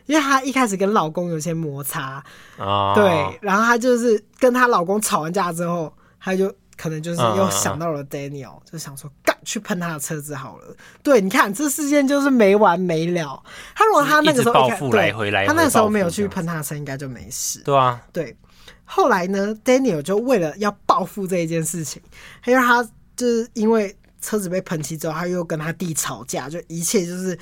[0.07, 2.23] 因为她一开始跟老公有些摩擦
[2.59, 2.95] ，oh.
[2.95, 8.71] 对，然后她就是跟她老公吵完架之后，她就可能就是又想到了 Daniel，、uh.
[8.71, 10.77] 就想说干去喷他的车子好了。
[11.03, 13.43] 对，你看这事件就是没完没了。
[13.75, 17.61] 他如果他那个时候报复来回来，他那个时候没有去喷他的车，应该就没事。
[17.61, 18.37] 对啊，对。
[18.85, 22.03] 后来呢，Daniel 就为了要报复这一件事情，
[22.45, 22.83] 因为他
[23.17, 27.37] 就是因为车子被喷漆之后，他又跟他弟吵架，就一切就是。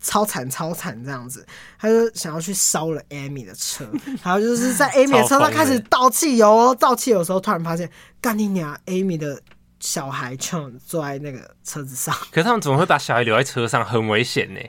[0.00, 1.46] 超惨超惨这样子，
[1.78, 3.84] 他就想要去烧了 Amy 的车，
[4.22, 7.90] 然后就是在 Amy 的车上开始倒汽油，倒汽油的时候突然发现，
[8.20, 9.40] 干你娘，Amy 的
[9.78, 12.14] 小孩就坐在那个车子上。
[12.32, 13.84] 可是他们怎么会把小孩留在车上？
[13.84, 14.60] 很危险呢。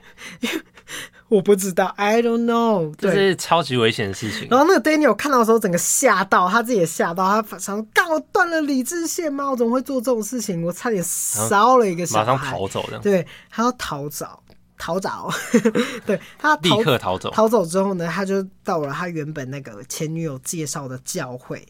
[1.29, 4.49] 我不知道，I don't know，这是超级危险的事情。
[4.49, 9.49] 然后那个 Daniel 看到的时候，整个吓到，他自己也吓到，他想说：干我断了理智线吗？
[9.49, 10.61] 我怎么会做这种事情？
[10.65, 12.99] 我差点烧了一个小孩，马上逃走的。
[12.99, 14.43] 对，他要逃走。
[14.81, 15.29] 逃走，
[16.07, 17.29] 对他立刻逃走。
[17.29, 21.63] 逃走之后呢，他就到了他原本那个前女友介绍的教会，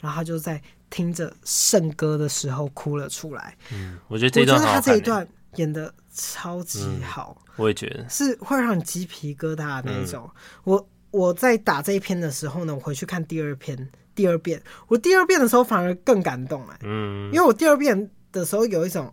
[0.00, 3.56] 然后他就在听着圣歌的时候哭了出来。
[3.72, 5.26] 嗯，我觉得这段我觉得他这一段
[5.56, 10.30] 演的超级好，嗯，我也觉得是会让你鸡皮疙瘩的那一种。
[10.32, 19.12] 嗯，我我在打这一篇的时候呢，我回去看第二篇，第二遍，我第二遍的时候反而更感动哎，嗯，因为我第二遍的时候有一种，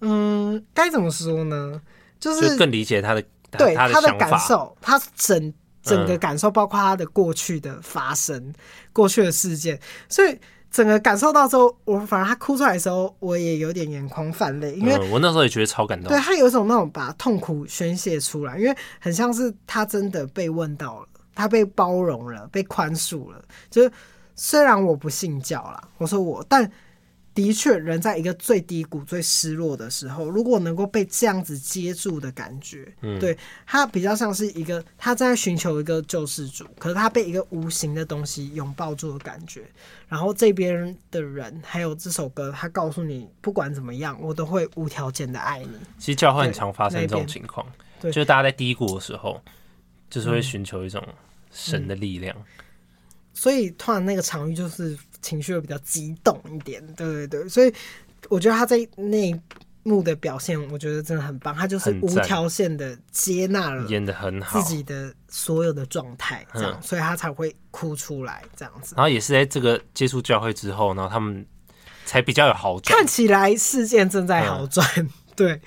[0.00, 1.80] 嗯，该怎么说呢？
[2.32, 5.52] 就是更理解他的，对他的感受，他整
[5.82, 8.54] 整个感受，包括他的过去的发生，嗯、
[8.92, 10.38] 过去的事件，所以
[10.70, 16.08] 整个感受到之后，我反而他哭出来的时候，我也有点眼眶泛泪，因为、嗯、我那时候也觉得超感动。
[16.08, 23.44] 对，他有一种那种把痛苦宣泄出来，因为很像是他真的被问到了，他被包容了，被宽恕了。
[23.70, 23.92] 就是
[24.34, 26.70] 虽然我不信教啦，我说我，但。
[27.34, 39.64] 的确，人在一个最低谷、最失落的时候，如果能够被这样子接住的感觉，嗯，对，他比较像是一个他在寻求一个救世主，可是他被一个无形的东西拥抱住的感觉。
[40.08, 45.72] 然后这边的人还有这首歌，他告诉你，不管怎么样，我都会无条件的爱你。
[45.98, 47.66] 其实教会很常发生这种情况，
[48.00, 49.42] 对，就是大家在低谷的时候，
[50.08, 51.04] 就是会寻求一种
[51.50, 52.36] 神的力量。
[52.38, 52.64] 嗯嗯
[53.36, 57.72] 所以突然那个场域就是情绪会比较激动一点，对对对，所以
[58.28, 59.40] 我觉得他在那一
[59.82, 61.54] 幕的表现，我觉得真的很棒。
[61.54, 68.94] 他就是无条件的接纳了，演的很好，自己的所有的状态，这样，所以他才会哭出来这样子。
[68.98, 71.46] 然后也是在这个接触教会之后，然后他们
[72.04, 72.94] 才比较有好转。
[72.94, 74.86] 看起来事件正在好转，
[75.34, 75.58] 对。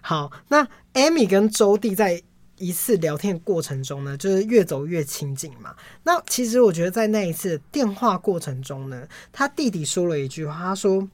[0.00, 2.22] 好，那艾米跟周弟在。
[2.60, 5.74] 一次聊天过程中呢，就是越走越亲近嘛。
[6.02, 11.08] 那其实我觉得在那一次电话过程中呢，他弟弟说了一句话，他说：“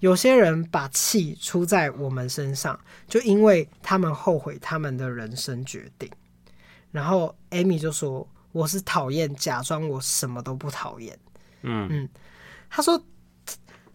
[0.00, 2.78] 有些人把气出在我们身上，
[3.08, 6.10] 就因为他们后悔他们的人生决定。”
[6.92, 11.18] 然后 Amy 就说：“我是讨厌假装我什么都不讨厌。”
[11.64, 12.08] 嗯嗯，
[12.68, 13.02] 他说，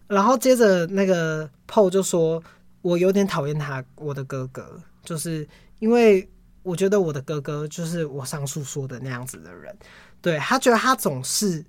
[0.07, 2.43] 然后接着那个 Paul 就说
[2.81, 6.27] ：“我有点讨厌他，我的哥哥，就是因为。”
[6.67, 9.73] 我觉得我的哥哥就是我上述说的那样子的人，
[10.21, 11.63] 对，他觉得他总是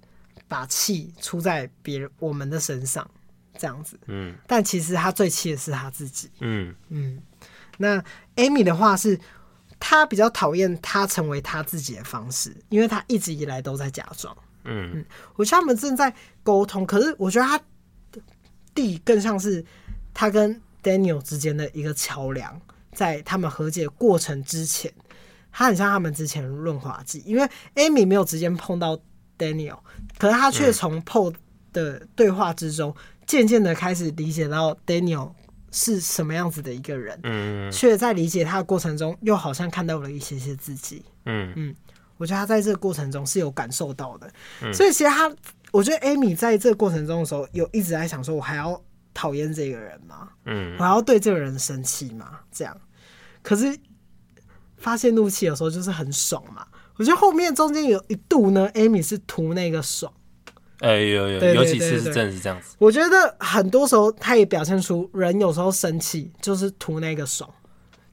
[0.49, 3.09] 把气出在别人我们的身上，
[3.57, 7.23] 这样子，嗯，但其实他最气的是他自己，嗯嗯。
[7.77, 8.03] 那
[8.35, 9.17] Amy 的话是，
[9.79, 15.05] 他比较讨厌他成为他自己的方式，因为他一直以来都在假装，嗯嗯。
[15.37, 17.61] 我觉得他们正在沟通，可是我觉得他
[18.75, 19.65] 弟更像是
[20.13, 22.61] 他跟 Daniel 之间的一个桥梁。
[22.99, 24.93] 在他们和解过程之前，
[25.53, 28.99] 他很像他们之前润滑剂，因为 Amy 没有直接碰到
[29.39, 29.79] Daniel，
[30.19, 31.33] 可是他却从 Paul
[31.73, 32.93] 的对话之中，
[33.25, 35.31] 渐渐的开始理解到 Daniel
[35.71, 41.77] 是什么样子的一个人，嗯，却在理解他的过程中，又好像看到了一些些自己，嗯嗯，
[42.17, 44.29] 我觉得他在这个过程中是有感受到的，
[44.75, 45.33] 所以其实他，
[45.71, 48.83] 我觉得 Amy 在这个过程中的时候，有一直在想说，我还要
[49.15, 50.31] 讨厌这个人吗？
[50.47, 52.41] 嗯，我还要对这个人生气吗？
[52.51, 52.77] 这样。
[53.49, 53.75] 可是
[54.77, 56.67] 发泄怒气的时候就是很爽嘛，
[56.99, 60.13] 我觉得后面中间有一度呢，Amy 是图那个爽，
[60.81, 62.77] 哎有有有几次是真的是这样子。
[62.79, 67.49] 我觉得很多时候他也表现出人有时候生气就是图那个爽，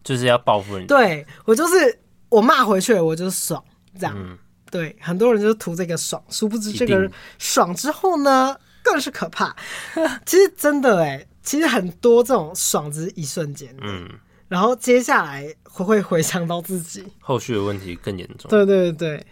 [0.06, 0.88] 就是要报复人。
[0.88, 3.62] 对，我就是我骂回去，我就爽
[4.00, 4.16] 这样。
[4.18, 4.38] 嗯、
[4.72, 9.54] 对，很多人就是图这个爽，殊不知这个爽之后呢更是可怕。
[10.26, 14.10] 其实真的哎、欸，其实很多这种爽只是一瞬间，嗯。
[14.48, 18.50] 然后接下来会会回想到自己，后续的问题更严重。
[18.50, 19.26] 对对对，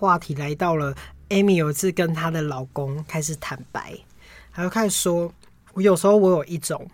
[0.00, 0.94] 话题来到了
[1.30, 3.96] Amy 有一次跟她的老公开始坦白，
[4.52, 5.32] 她就开始说
[5.72, 6.88] ：“我有时候我有一种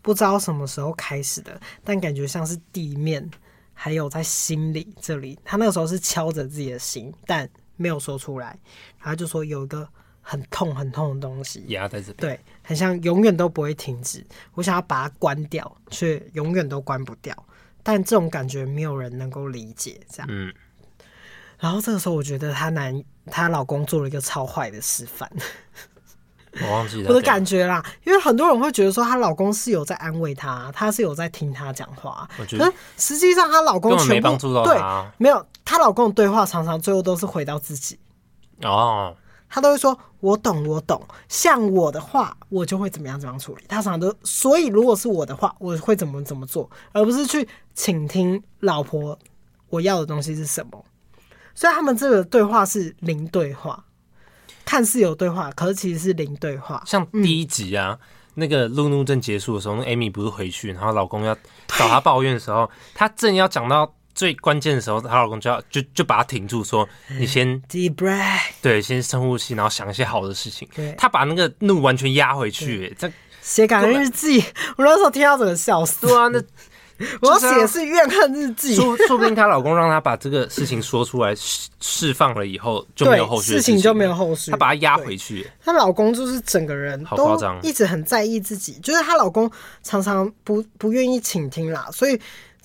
[0.00, 3.30] 不知道什么时候开始的，但感觉像是地面
[3.74, 8.58] 还有在心里这里。”她那个时候是敲着自己的心，但没有说出来。
[8.98, 9.88] 然后就说有一个。
[10.28, 14.26] 很痛很痛的东西压在这边，对，很像永远都不会停止。
[14.54, 17.32] 我想要把它关掉，却永远都关不掉。
[17.84, 20.26] 但这种感觉没有人能够理解，这样。
[20.28, 20.52] 嗯。
[21.60, 25.30] 然后这个时候，我觉得她男她老公做了一个超坏的示范。
[26.60, 32.28] 我忘记了我的感觉啦，因为很多人会觉得说她老公是有在安慰她，她是有在听她讲话。
[32.36, 34.36] 可是实际上，她老公全部。
[34.64, 34.76] 对，
[35.18, 35.46] 没有。
[35.64, 37.96] 她老公的对话常常最后都是回到自己。
[38.62, 39.16] 哦。
[39.48, 41.00] 他都会说：“我懂，我懂。
[41.28, 49.18] 像我的话，我就会怎么样怎么样处理。”他常常都，所以如果是我的话，我会怎么怎么做，而不是去倾听老婆
[49.68, 50.84] 我要的东西是什么。
[51.54, 53.84] 所以他们这个对话是零对话，
[54.64, 56.82] 看似有对话，可是其实是零对话。
[56.84, 61.34] 像第一集啊，嗯、那个路怒症结束的时候，那 Amy 不是回去，然后老公要
[61.68, 63.95] 找她抱怨的时候，她正要讲到。
[64.16, 66.88] 最关键的时候，她老公就要就就把她停住，说
[67.20, 72.96] ：“你先 deep breath，对，先深呼吸，然后想一些好的事情。”对，她把那个怒完全压回去。
[72.98, 73.12] 这
[73.42, 74.42] 写感恩日记，
[74.78, 76.06] 我那时候听到整个笑死。
[76.06, 76.42] 对啊，那
[77.20, 78.74] 我要写是怨恨日记。
[78.74, 81.34] 说说不定她老公让她把这个事情说出来
[81.78, 84.50] 释放了以后，就没有后续，事情就没有后续。
[84.50, 85.46] 她把她压回去。
[85.62, 89.50] 她老公就是整个人好夸张，一直很在意自己，就是她老公
[89.82, 92.18] 常常不不愿意倾听啦，所以。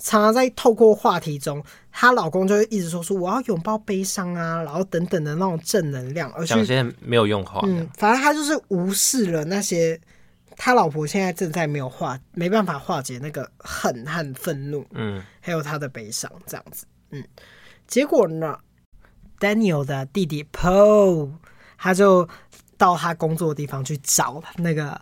[0.04, 7.62] 常常在透过话题中，她老公就会一直说出我要拥抱悲伤啊，然后等等的那种正能量，而讲些没有用话。
[7.66, 10.00] 嗯，反正他就是无视了那些
[10.58, 17.24] 他老婆现在正在没有化，没办法化解那个恨和愤怒，嗯，还有他的悲伤这样子，嗯，
[17.86, 18.58] 结果呢
[19.40, 21.30] ，Daniel 的弟弟 Paul
[21.78, 22.28] 他就
[22.76, 25.00] 到他工作的地方去找那个。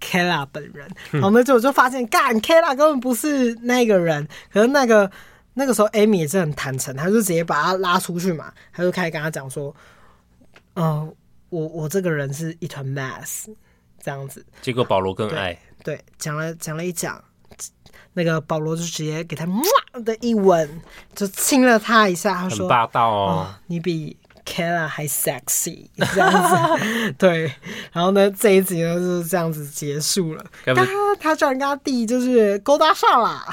[0.00, 4.26] Kayla 本人，然后呢，就我就发现，干 Kella 根本不是那个人。
[4.52, 5.10] 可是那个
[5.54, 9.74] 那个时候，Amy 也是很坦诚，他就直接把他拉出去嘛，他就开始跟他讲说
[10.74, 11.14] ：“嗯、呃，
[11.48, 13.46] 我我这个人是一团 mess，
[14.02, 17.22] 这样子。”结果保罗更爱，对，讲了讲了一讲，
[18.12, 20.68] 那个保罗就直接给他哇的一吻，
[21.14, 24.16] 就亲了他一下，他说：“霸道哦，哦你比。”
[24.48, 27.52] Kayla 还 sexy 这样子， 对，
[27.92, 30.42] 然后呢，这一集呢就是这样子结束了。
[30.64, 30.86] 他
[31.20, 33.44] 他居然跟他弟就是勾搭上了，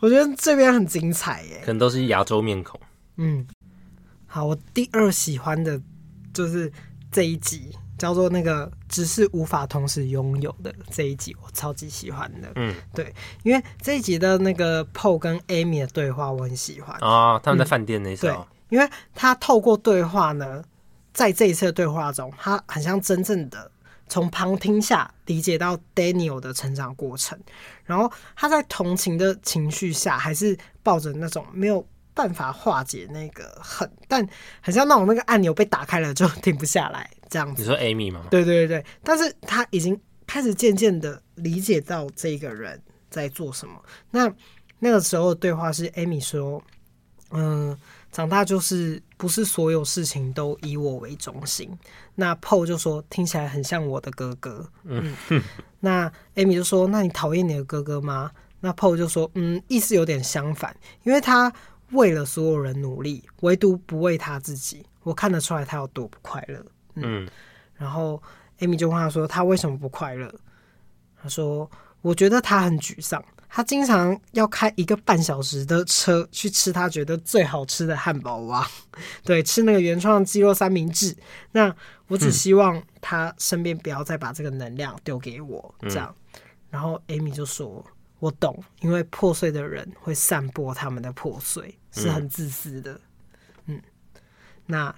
[0.00, 1.60] 我觉得这边很精彩耶。
[1.60, 2.80] 可能都是亚洲面孔。
[3.16, 3.46] 嗯，
[4.26, 5.80] 好，我第二喜欢的
[6.34, 6.70] 就是
[7.12, 12.50] 这一集，叫做那个只是无法同时拥有的这一集，我超级喜欢的。
[12.56, 20.64] 嗯，对，因为这一集的那个 Paul 跟 Amy 的对话我很喜欢啊、哦，他们在饭店那时候、因为他透过对话呢，
[21.12, 23.70] 在这一次的对话中，他很像真正的
[24.08, 27.38] 从旁听下理解到 Daniel 的成长过程，
[27.84, 31.86] 然后他在同情的情绪下，还是抱着那种没有。
[32.12, 34.28] 办法化解那个恨，但
[34.60, 37.62] 很像那种那个按钮被打开了就停不下来这样子。
[37.62, 38.26] 你说 Amy 吗？
[38.30, 43.80] 对对对，但是他已经开始渐渐的理解到这个人在做什么。
[44.10, 44.30] 那
[44.80, 46.62] 那个时候的对话是 Amy 说
[47.30, 47.78] ：“嗯，
[48.12, 51.70] 长大就是不是所有事情都以我为中心。”
[52.14, 55.14] 那 Paul 就说：“听起来很像我的哥哥。”嗯，
[55.80, 58.30] 那 Amy 就说：“那你讨厌你的哥哥吗？”
[58.60, 61.52] 那 Paul 就说：“嗯，意思有点相反，因为他。”
[61.92, 64.86] 为了所有人努力，唯独不为他自己。
[65.02, 66.64] 我看得出来他有多不快乐。
[66.94, 67.28] 嗯，
[67.74, 68.22] 然后
[68.60, 70.32] Amy 就问他说：“他为什么不快乐？”
[71.20, 71.68] 他说
[72.00, 73.20] ：“我觉得他很沮丧。
[73.50, 78.64] 他经常要开一个半小时的车去吃他觉得最好吃的汉堡王，
[79.22, 81.14] 对，吃那个原创鸡肉三明治。
[81.52, 81.74] 那
[82.06, 85.74] 我只希望他身边不要再把这个能量丢给我。
[85.82, 86.14] 这样，
[86.70, 87.84] 然后 Amy 就说。
[88.20, 92.92] 我懂，因为破碎的人会散播他们的破碎，是很自私的。
[93.64, 93.82] 嗯，嗯，
[94.66, 94.94] 那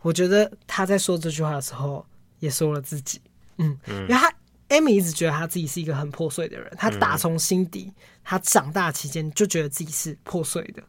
[0.00, 2.04] 我觉得他在说这句话的时候，
[2.40, 3.20] 也说了自己。
[3.58, 4.28] 嗯，嗯，因为他
[4.68, 7.92] Amy 一直觉得她自己是一个很破碎的人，她打从心底，
[8.22, 10.82] 她长大期间就觉得自己是破碎的，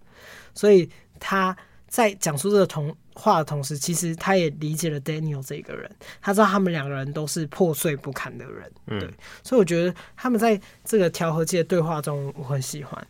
[0.54, 1.56] 所以她。
[1.88, 9.14] 在讲述这个童话的同时，其实她也理解了 Daniel 这个人，他知道他们两个人都是破碎不堪的人，嗯、对，
[9.44, 13.08] 所以我觉得他们在这个调和剂的对话中，我很喜欢。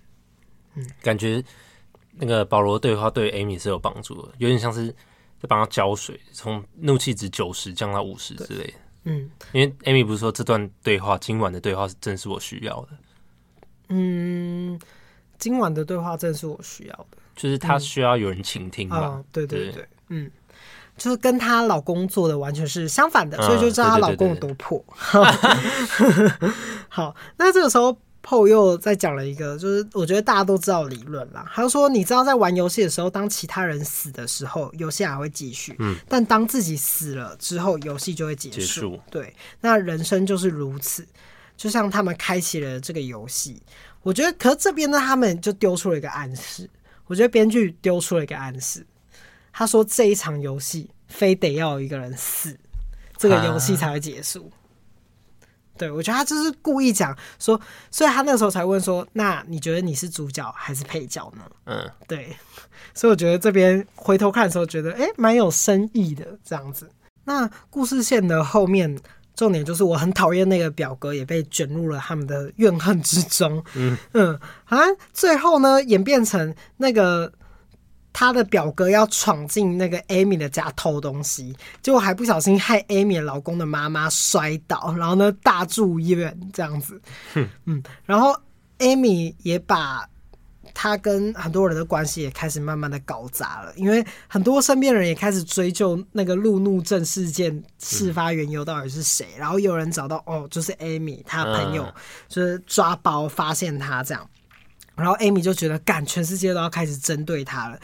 [0.76, 1.44] 嗯，感觉
[2.12, 8.74] 那个保罗对话对 Amy 是有帮助的，有点像是在帮他浇水，从怒气值九十降到五十之类的。
[9.06, 12.90] 嗯，因为 Amy 不是说这段对话，今晚的对话是正是我需要的。
[13.90, 14.80] 嗯，
[15.38, 17.18] 今晚的对话正是我需要的。
[17.36, 18.98] 就是她需要有人倾听吧？
[18.98, 20.32] 嗯哦、对对对，对，嗯，
[20.98, 24.84] 就是跟她老公做的完全是相反的，嗯、所以就知道她老公有多破。
[26.90, 27.96] 好，那这个时候
[28.26, 31.46] Paul 又再讲了一个，就是我觉得大家都知道理论啦。
[31.54, 38.56] 他就说，你知道在玩游戏的时候，当其他人死的时候，游戏还会继续，嗯，但当自己死了之后，游戏就会结束。
[38.56, 39.00] 结束。
[39.12, 41.06] 对，那人生就是如此，
[41.56, 43.62] 就像他们开启了这个游戏，
[44.02, 46.68] 我觉得，可是这边呢，他们就丢出了一个暗示。
[47.06, 48.84] 我觉得编剧丢出了一个暗示，
[49.54, 52.58] 他说这一场游戏非得要有一个人死，
[53.18, 54.52] 这个游戏才会结束。
[55.78, 57.60] 对，我觉得他就是故意讲说，
[57.92, 62.36] 所以他那个时候才问说：“那你觉得你是主角还是配角呢？”嗯，对。
[62.94, 66.90] 所以我觉得这边回头看的时候，觉得诶蛮有深意的这样子。
[67.26, 69.00] 那故事线的后面。
[69.38, 73.62] 重点就是我很讨厌那个表哥，也被卷入了他们的怨恨之中。
[73.74, 77.30] 嗯嗯，好像最后呢演变成那个
[78.18, 87.02] 他的表哥要闯进那个 Amy 的家偷东西，结果还不小心害 Amy 老公的妈妈摔倒，然后呢大住院这样子。
[87.66, 88.34] 嗯，然后
[88.80, 90.08] Amy 也把。
[90.78, 101.88] 他跟很多人的关系也开始慢慢的搞砸了，因为很多身边人也开始追究那个路怒症事件事发缘由到底是谁，然后有人找到哦，就是 Amy 他朋友
[102.28, 104.30] 就是抓包发现他这样，
[104.96, 107.80] 然后 Amy 就觉得干，全世界都要开始针对他了。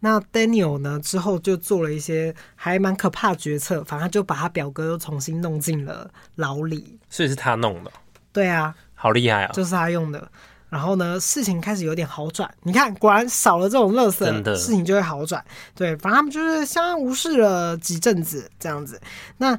[0.00, 7.90] 那 Daniel 呢之后就做了一些还蛮可怕的决策，反正就把他表哥又重新弄进了牢里，所以是他弄的。
[8.32, 10.30] 对啊，好厉害啊，就是他用的。
[10.68, 12.52] 然后呢，事情开始有点好转。
[12.64, 14.26] 你看，果然少了这种乐色，
[14.56, 15.42] 事情就会好转。
[15.72, 19.00] 对，反正他们就是相安无事了几阵子这样子。
[19.38, 19.56] 那，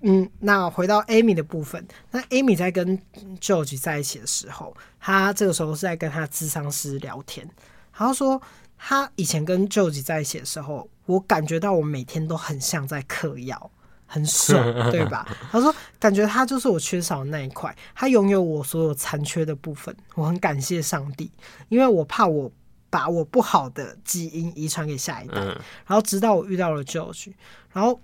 [0.00, 2.98] 嗯，那回到 Amy 的部分，那 Amy 在跟
[3.40, 7.48] George 在一起的时候，他这个时候是在跟他智商师聊天。
[7.96, 8.40] 然后说，
[8.78, 13.70] 他以前跟 George 在一起的时候，我感觉到我每天都很像在嗑药。
[14.12, 15.24] 很爽， 对吧？
[15.52, 19.96] 他说，感觉他就是我缺少的那一块，他拥有我所有残缺的部分。
[20.16, 21.30] 我很感谢上帝，
[21.68, 22.50] 因为我怕我
[22.90, 25.36] 把我不好的基因遗传给下一代。
[25.36, 25.54] 然
[25.86, 27.32] 后直到我遇到了 George，
[27.72, 28.00] 然后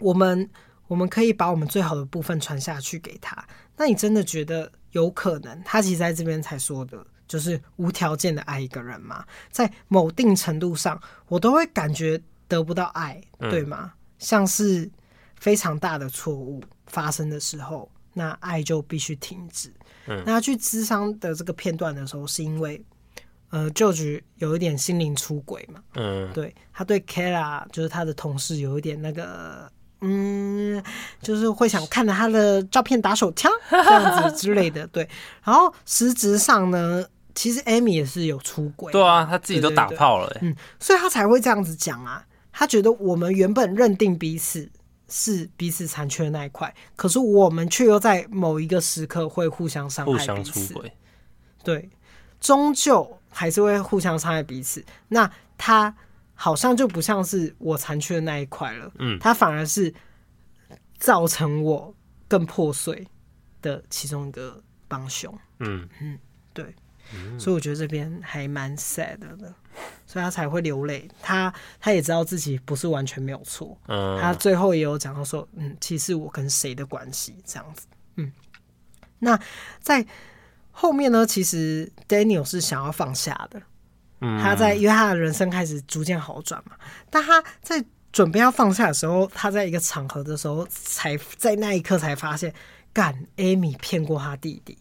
[0.00, 0.48] 我们
[0.88, 3.46] 我们可以把我们最好的部分传下去给他。
[3.76, 5.62] 那你真的觉得有可能？
[5.64, 9.24] 他其实在这边才说的，就是无条件的爱一个人嘛。
[9.52, 13.92] 在某定程度上，我都会感觉得不到爱，对吗？
[14.18, 14.90] 像是。
[15.40, 19.72] 非常大的错误发生的时候，那爱就必须停止。
[20.08, 22.84] 嗯，那他去咨商的这个片段的时候，是因为
[23.50, 25.80] 呃，George 有一点心灵出轨嘛。
[25.94, 29.70] 嗯，对，他对 Kara 就是他的同事有一点那个
[30.00, 30.82] 嗯，
[31.20, 34.86] 就是会想看着他的照片打手枪这样子之类的。
[34.88, 35.08] 对，
[35.42, 38.92] 然后实质上呢，其实 Amy 也是有出轨。
[38.92, 42.24] 对啊，他自己都打炮了，欸，嗯，所以他才会这样子讲啊。
[42.52, 44.68] 他觉得我们原本认定彼此
[45.08, 50.92] 是彼此残缺的那一块，可是我们却又在某一个时刻会互相伤害，互相出轨。
[51.62, 51.88] 对，
[52.40, 54.84] 终究还是会互相伤害彼此。
[55.08, 55.94] 那他
[56.40, 59.92] 好像就不像是我残缺的那一块了，嗯，他反而是
[60.96, 61.92] 造成我
[62.28, 63.04] 更破碎
[63.60, 65.36] 的其中一个帮凶。
[65.58, 66.16] 嗯嗯，
[66.54, 66.72] 对。
[67.38, 69.54] 所以我觉得这边还蛮 sad 的，
[70.06, 71.08] 所以他才会流泪。
[71.22, 73.76] 他他也知道自己不是完全没有错。
[73.88, 77.86] 嗯，他最后也有讲到说，嗯，其实我跟谁的关系这样子。
[78.16, 78.30] 嗯，
[79.18, 79.40] 那
[79.80, 80.06] 在
[80.70, 83.62] 后面呢，其实 Daniel 是想要放下的。
[84.20, 86.76] 嗯，他在因为他的人生开始逐渐好转嘛，
[87.10, 92.52] 但他在准备要放下的时候，他在一个场合的时候，才在那一刻才发现，
[92.92, 94.76] 干艾米骗过他弟弟。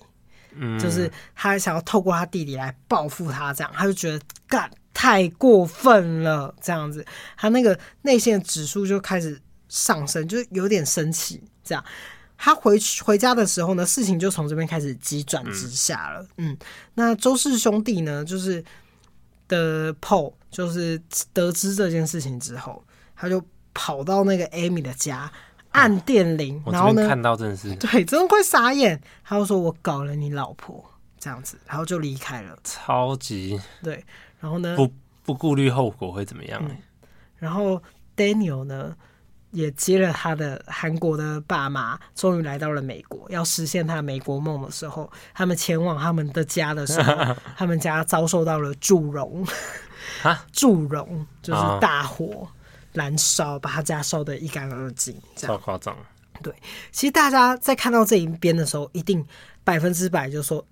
[0.79, 11.43] 就是他想要透过他弟弟来报复他，这样他就觉得干太过分了，这样子他那个内心的指数就开始上升，就有点生气。
[11.63, 11.85] 这样
[12.39, 16.23] 他回去回家的时候呢，事情就从这边开始急转直下了。
[16.38, 16.57] 嗯，嗯，
[16.95, 18.63] 那周氏兄弟呢，就是
[19.47, 21.01] 的 Paul 就是
[21.33, 22.83] 得知这件事情之后，
[23.15, 23.43] 他就
[23.73, 25.31] 跑到那个 Amy 的家。
[25.71, 27.07] 按电铃，然后呢？
[27.07, 28.99] 看到真的是对，真的会傻眼。
[29.23, 30.83] 他就说：“我搞了你老婆，
[31.19, 34.03] 这样子，然后就离开了。”超级对，
[34.39, 34.75] 然后呢？
[34.75, 34.91] 不
[35.23, 36.59] 不顾虑后果会怎么样？
[36.67, 36.77] 嗯，
[37.35, 37.79] 然后
[38.15, 38.95] Daniel 呢，
[39.51, 49.45] 也接了他的韩国的爸妈，终于来到了美国，要实现他的美国梦的时候，他们前往他们的家的时候， 他们家遭受到了祝融
[50.23, 52.47] 啊，祝融就是大火。
[52.93, 55.95] 燃烧，把他家烧得一干二净，超夸张。
[56.41, 56.51] 对，
[56.91, 59.23] 其实大家在看到这一边的时候，一定
[59.63, 60.65] 百分之百就说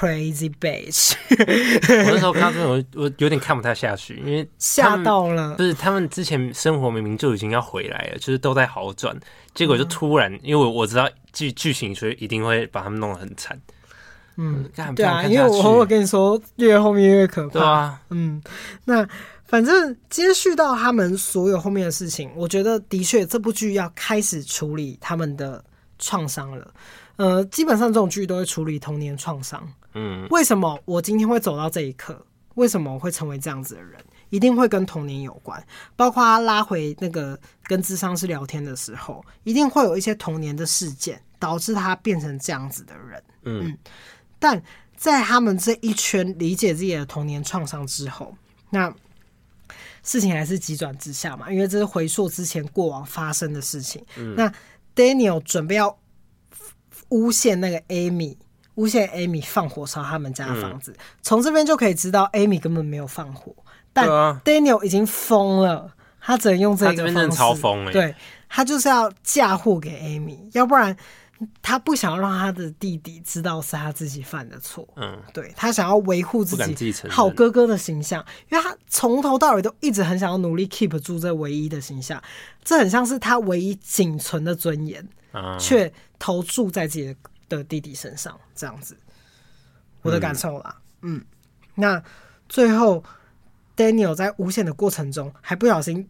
[0.00, 1.14] Amy，Amy，crazy bitch。
[2.06, 5.54] 我那时候看到这种，我我有点看不太下去，因为吓到了。
[5.54, 9.16] 不是他们之前生活明明就已经要回来了，就是都在好转，
[9.54, 13.60] 结果就突然，嗯、因为我我知道剧剧情，所以一定会把他们弄得很惨。
[14.36, 14.64] 嗯，
[14.96, 17.52] 对啊，因为我我跟你说，越后面越可怕。
[17.52, 18.42] 对啊，嗯，
[18.84, 19.08] 那。
[19.52, 25.62] 反正接续到他们所有后面的事情，我觉得的确这部剧要开始处理他们的
[25.98, 26.72] 创伤了。
[27.16, 29.62] 呃，基本上这种剧都会处理童年创伤。
[29.94, 32.24] 嗯，为什么我今天会走到这一刻？
[32.54, 33.98] 为什么我会成为这样子的人？
[34.30, 35.62] 一定会跟童年有关。
[35.96, 43.22] 包括他拉回那个跟智商师聊天的时候，一定会有一些童年的事件导致他变成这样子的人。
[43.42, 43.78] 嗯，嗯，
[44.38, 44.62] 但
[44.96, 48.34] 在他们这一圈理解自己的童年创伤之后，
[48.70, 48.94] 那。
[50.04, 54.04] 事情还是急转直下嘛，因为这是回溯之前过往发生的事情。
[54.16, 54.52] 嗯、那
[54.96, 55.96] Daniel 准备要
[57.10, 58.36] 诬陷那个 Amy，
[58.74, 63.54] 诬陷 Amy 放火烧他们家的房子，从、嗯、这边就可以知道 Amy 根本没有放火，
[63.92, 64.06] 但
[64.44, 67.02] Daniel 已经疯了，他只能用这个方式。
[67.02, 68.14] 他这边真的超疯欸、对，
[68.48, 70.96] 他就是要嫁祸给 Amy，要不然。
[71.60, 82.22] 他不想要让他的弟弟知道是他自己犯的错，嗯，对，他想要维护自己好哥哥的形象，因为他从头到尾都一直很想要努力 keep 住这唯一的形象，
[82.62, 85.04] 这很像是他唯一仅存的尊严，
[85.58, 87.16] 却投注在自己的
[87.60, 88.96] 弟弟身上，这样子，
[90.02, 91.24] 我的感受啦，嗯，嗯，
[91.74, 92.02] 那
[92.48, 93.02] 最后
[93.76, 96.08] Daniel 在诬陷的过程中还不小心。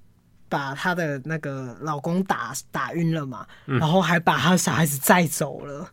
[0.52, 5.88] 把她的那个老公打打晕了嘛，嗯、然后还把她的小孩子载走了。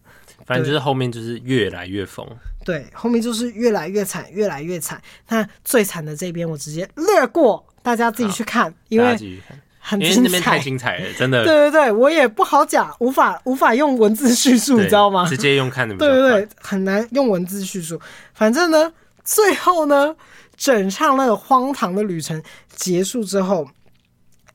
[0.45, 2.27] 反正就是后面就是越来越疯。
[2.65, 5.01] 对，后面就是越来越惨，越来越惨。
[5.29, 9.41] 那最惨的这边我直接略过，大家自己去看，因为
[9.89, 11.43] 很精彩，因为那边太精彩了，真的。
[11.43, 15.27] 对对对，我也不好讲，无法无法用文字叙述，你知道吗？
[15.27, 15.95] 直接用看的。
[15.95, 17.99] 对对对，很难用文字叙述。
[18.33, 20.15] 反正呢，最后呢，
[20.55, 22.41] 整场那个荒唐的旅程
[22.75, 23.67] 结束之后。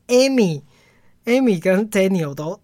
[0.06, 0.60] Amy，Amy
[1.24, 2.60] Amy 跟 Daniel 都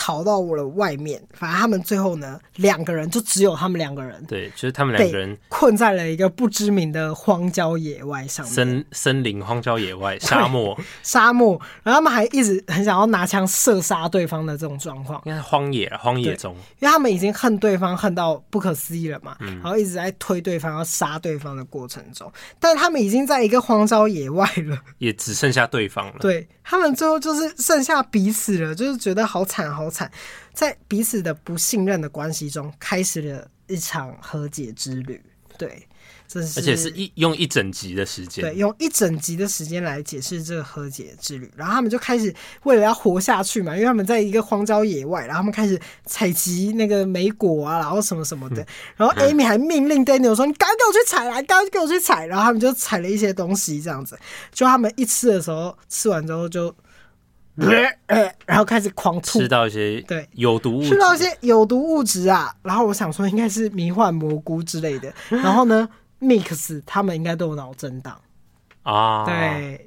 [0.00, 29.87] 逃到我的外面，反正他们最后呢，两个人就只有他们两个人，对，就是他们两个人困在了一个不知名的荒郊野外上面，森森林、荒郊野外、沙漠、沙漠，然后他们还一直很想要拿枪射杀对方的这种状况，应该是荒野，荒野中，因为他们已经恨对方恨到不可思议了嘛，嗯、然后一直在推对方要杀对方的过程中，但是他们已经在一个荒郊野外了，也只剩下对方了，对，他们最后就是剩下彼此了，就是觉得好惨好。
[29.90, 30.10] 惨，
[30.52, 35.20] 在彼此的不信任的关系中，开始了一场和解之旅。
[35.56, 35.86] 对。
[36.26, 41.50] 这是而且是一用一整集的时间，对，用一整集的时间来解释这个和解之旅。
[41.56, 42.34] 然后他们就开始
[42.64, 48.56] 为了要活下去嘛，因为他们在一个荒郊野外，然后他们开始采集那个莓果啊，然后什么什么的。
[48.94, 54.18] 然后 Amy 还命令 Daniel 说：“你赶紧给我去采来，赶紧给我去采。”然后他们就采了一些东西，这样子。
[54.52, 56.74] 就他们一吃的时候，吃完之后就，
[58.46, 60.28] 然后开始狂吐，吃到一些对。
[60.32, 62.54] 有毒物质，吃到一些有毒物质啊。
[62.62, 65.12] 然后我想说，应该是迷幻蘑菇之类的。
[65.28, 65.88] 然后呢
[66.20, 68.20] ？Mix 他们应该都有脑震荡。
[68.82, 69.86] 啊，对，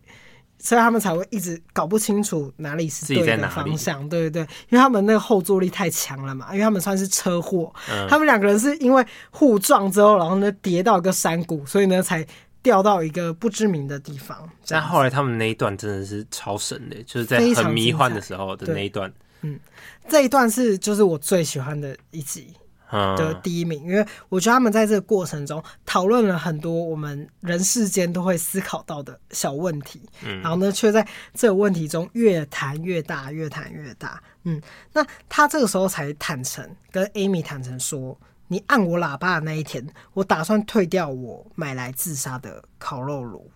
[0.60, 12.24] 所以他们才会一直搞不清楚哪里是对的方向，对对对，因为他们那个后坐力太强了嘛，因为他们算是车祸，嗯、他们两个人是因为互撞之后，然后呢跌到一个山谷，所以呢才
[12.62, 14.50] 掉到一个不知名的地方。
[14.68, 19.60] 但后来他们那一段真的是超神的，就是在很迷幻的时候的那一段，嗯，
[20.08, 22.54] 这一段是就是我最喜欢的一集。
[23.18, 38.20] 的第一名，因为我觉得他们在这个过程中讨论了很多我们人世间都会思考到的小问题，嗯，然后呢，却在这个问题中越谈越大，越谈越大，嗯，那他这个时候才坦诚跟 Amy 坦诚说
[38.52, 39.82] ：“你按我喇叭的那一天，
[40.14, 43.50] 我打算退掉我买来自杀的烤肉炉，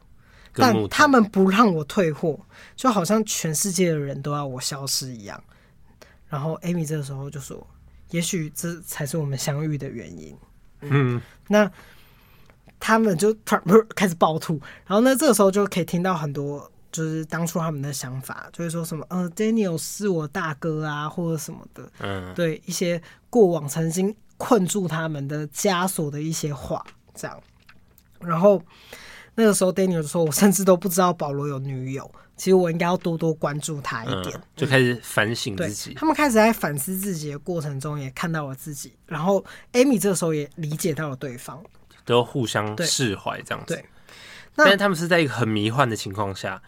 [0.53, 2.39] 但他们不让我退货，
[2.77, 5.43] 就好像全世界的人都要我消失一样。”
[6.29, 7.67] 然后 Amy 这个时候就说。
[8.11, 10.37] 也许这才是我们相遇的原因。
[10.81, 11.69] 嗯，那
[12.79, 21.91] 他们就突 然开始暴吐，然后呢，这个时候就可以听到很多，就是当初他们的想法，就是说什么，呃，Daniel 是我大哥啊，或者什么的。
[21.99, 26.83] 嗯，对，一些过往曾经困住他们的枷锁的一些话，
[27.13, 27.41] 这样。
[28.19, 28.61] 然后
[29.35, 35.93] 那个时候，Daniel 就说：“我甚至都不知道保罗有女友。”其实我应该要多多关注他一点，嗯、就开始反省自己。
[35.93, 38.91] 他们开始在反思自己的过程中，也看到了自己。
[39.05, 41.63] 然后，Amy 这个时候也理解到了对方，
[42.03, 43.73] 都互相释怀这样子。
[43.73, 43.85] 对，
[44.53, 46.61] 但是他们是在一个很迷幻的情况下，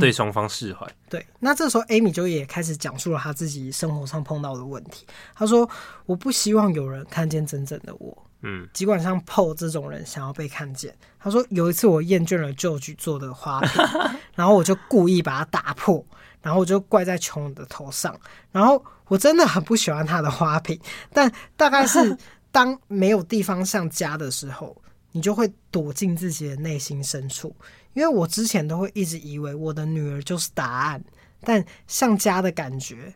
[0.00, 0.96] 对双方释怀、嗯。
[1.10, 5.06] 对，那这时候 Amy 就也开始讲述了他自己生活上碰到的问题。
[5.34, 5.68] 他说
[6.06, 13.82] ：“我不希望有人看见真正的我。”嗯，尽管像 Paul 这种人想要被看见，他说有一次我厌倦了 George 做的花瓶，
[14.36, 16.04] 然后我就故意把它打破，
[16.42, 18.14] 然后我就怪在穷人的头上。
[18.52, 20.78] 然后我真的很不喜欢他的花瓶，
[21.12, 22.16] 但大概是
[22.52, 24.76] 当没有地方像家的时候，
[25.12, 27.56] 你就会躲进自己的内心深处。
[27.96, 31.02] 因为我之前都会一直以为我的女儿就是答案，
[31.40, 33.14] 但像家的感觉，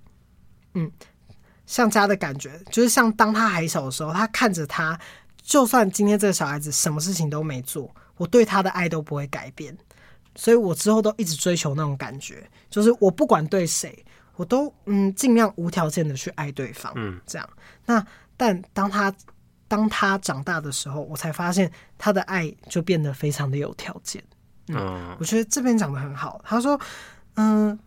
[0.73, 0.91] 嗯，
[1.67, 4.99] 像家的感觉，就是像当他还小的时候，他看着他。
[5.43, 9.77] 就算今天这个小孩子什么事情都没做，我对他的爱都不会改变，
[10.37, 14.05] 所以我之后都一直追求那种感觉，就是我不管对谁，
[14.37, 17.51] 我都嗯尽量无条件的去爱对方，嗯，这样。
[17.85, 18.07] 那
[18.37, 19.13] 但当他
[19.67, 24.23] 当他长大的时候，我才发现他的爱就变得非常的有条件。
[24.75, 26.41] 嗯，我觉得这边讲的很好。
[26.45, 26.79] 他说，
[27.37, 27.79] 嗯，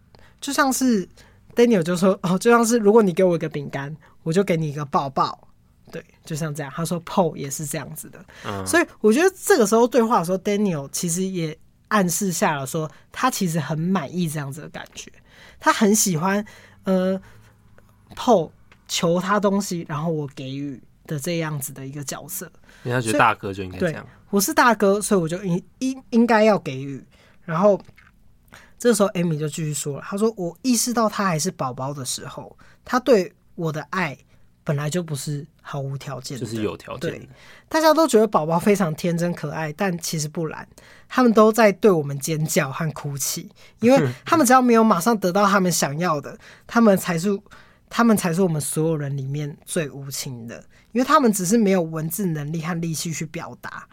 [0.42, 1.08] 就像是
[1.56, 5.48] Daniel 就说哦，就像是如果你给我一个饼干，我就给你一个抱抱。
[5.92, 6.72] 对，就像这样。
[6.76, 11.56] 他说 Paul 也是这样子的，嗯，所以我觉得这个时候对话的时候，Daniel 其实也
[11.90, 15.12] 暗示下了说，他其实很满意这样子的感觉，
[15.60, 16.44] 他很喜欢
[16.86, 17.22] 呃
[18.16, 18.50] Paul
[18.88, 22.52] 求他东西，然后我给予的这样子的一个角色。
[22.84, 27.04] 因为他觉得大哥就应该这样，我是大哥，所以我就应应应该要给予。
[27.44, 27.80] 然后
[28.78, 34.18] 这时候 Amy 就继续说了，他说我意识到他还是宝宝的时候，他对我的爱。
[34.66, 37.28] 本来就不是毫无条件的，就是有条件
[37.68, 40.66] 大家都觉得宝宝非常天真可爱，但其实不然，
[41.10, 43.50] 他们都在对我们尖叫和哭泣，
[43.82, 47.38] 因为 他们只要没有马上得到他们想要的，他们才是
[47.94, 50.58] 他们才是我们所有人里面最无情的，
[50.94, 53.88] 因为他们只是没有文字能力和力气去表达，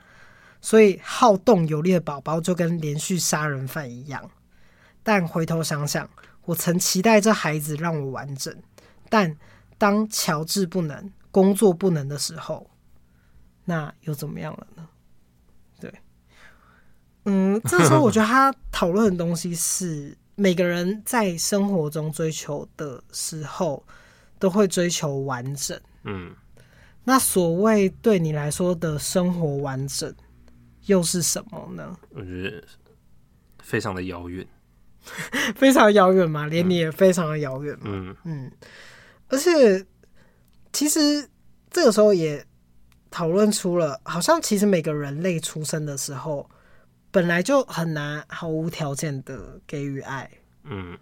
[0.62, 4.30] 所以好动有力的宝宝就跟连续杀人犯一样。
[5.03, 6.09] 但回头想想，
[6.46, 8.57] 我曾期待这孩子让我完整，
[9.11, 9.36] 但。
[9.80, 12.70] 当乔治不能工作不能的时候，
[13.64, 14.86] 那又怎么样了呢？
[15.80, 15.90] 对，
[17.24, 23.85] 嗯，这时候我觉得他讨论的东西是每个人在生活中追求的时候
[24.39, 25.78] 都会追求完整。
[26.05, 26.35] 嗯，
[27.05, 30.14] 那所谓对你来说的生活完整
[30.87, 31.97] 又是什么呢？
[32.11, 32.64] 我觉得
[33.62, 34.47] 非常的遥远，
[35.57, 37.85] 非常遥远嘛，连你也非常的遥远嘛。
[37.87, 38.51] 嗯嗯。
[39.28, 39.87] 而且，
[40.72, 41.28] 其实
[41.70, 42.45] 这个时候也
[43.11, 46.49] 讨论出了，好像其实每个人类出生的时候，
[47.11, 50.30] 本来就很难毫无条件的给予爱。
[50.64, 50.96] 嗯，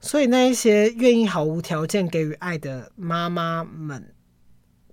[0.00, 4.14] 所以那一些愿意毫无条件给予爱的妈妈们，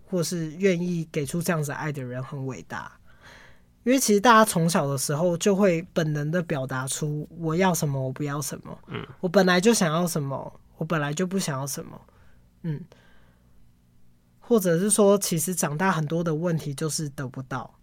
[0.05, 2.91] 或是愿意给出这样子爱的人，很伟大。
[3.86, 8.77] 因为其实大家从小的时候就会本能的表达出我要什么，我不要什么。
[8.88, 11.99] 嗯，我本来就想要什么，我本来就不想要什么。
[12.63, 12.82] 嗯，
[14.39, 17.78] 或者是说，其实长大很多的问题就是得不到，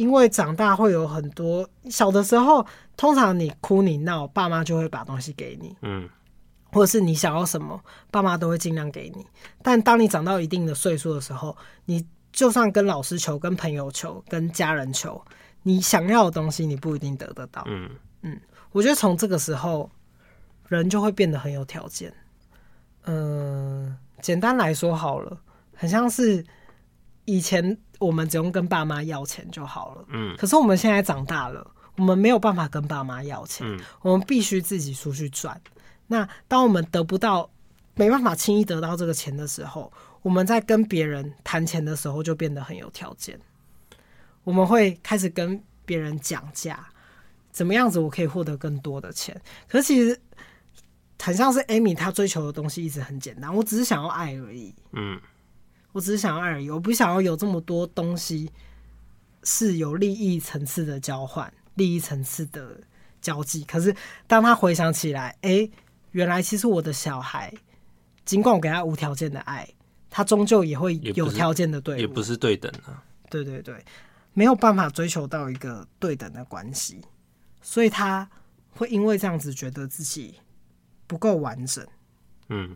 [0.00, 5.76] 因为长大会有很多小的时候，通常你哭你闹，爸妈就会把东西给你。
[5.82, 6.08] 嗯，
[6.72, 7.78] 或者是你想要什么，
[8.10, 9.26] 爸妈都会尽量给你。
[9.62, 15.22] 但当你长到一定的岁数的时候，你就算跟老师求、跟朋友求、跟家人求，
[15.64, 17.62] 你想要的东西，你不一定得得到。
[17.66, 17.90] 嗯
[18.22, 18.40] 嗯，
[18.72, 19.90] 我觉得从这个时候，
[20.68, 22.10] 人就会变得很有条件。
[23.04, 25.38] 嗯，简单来说好了，
[25.74, 26.42] 很像是
[27.26, 30.04] 以前我们只用跟爸妈要钱就好了。
[30.08, 31.64] 嗯，可是我们现在长大了，
[31.96, 35.60] 我们没有办法跟爸妈要钱，嗯，我们必须自己出去赚。
[36.08, 37.48] 那当我们得不到，
[37.94, 39.92] 没办法轻易得到这个钱的时候，
[40.22, 43.38] 我们在跟别人谈钱的时候就变得很有条件。
[44.42, 46.88] 我们会开始跟别人讲价，
[47.52, 49.38] 怎么样子我可以获得更多的钱？
[49.68, 50.18] 可是其实
[51.20, 54.74] 很像是 Amy，她追求的东西一直很简单，我只是想要爱而已。
[54.92, 55.20] 嗯，
[55.92, 58.50] 我只是想要爱而已，我不想要有这么多东西
[59.44, 62.80] 是有利益层次的交换、利益层次的
[63.20, 63.64] 交际。
[63.64, 63.94] 可是
[64.26, 65.70] 当他回想起来，哎、欸，
[66.12, 67.52] 原来其实我的小孩，
[68.24, 69.68] 尽管我给他无条件的爱。
[70.12, 72.80] 他终究也会有条件的对，也不是对等的。
[73.30, 73.84] 对对对，
[74.32, 77.00] 没有办法追求到一个对等的关系，
[77.62, 78.28] 所以他
[78.72, 80.34] 会因为这样子觉得自己
[81.06, 81.86] 不够完整。
[82.48, 82.74] 嗯，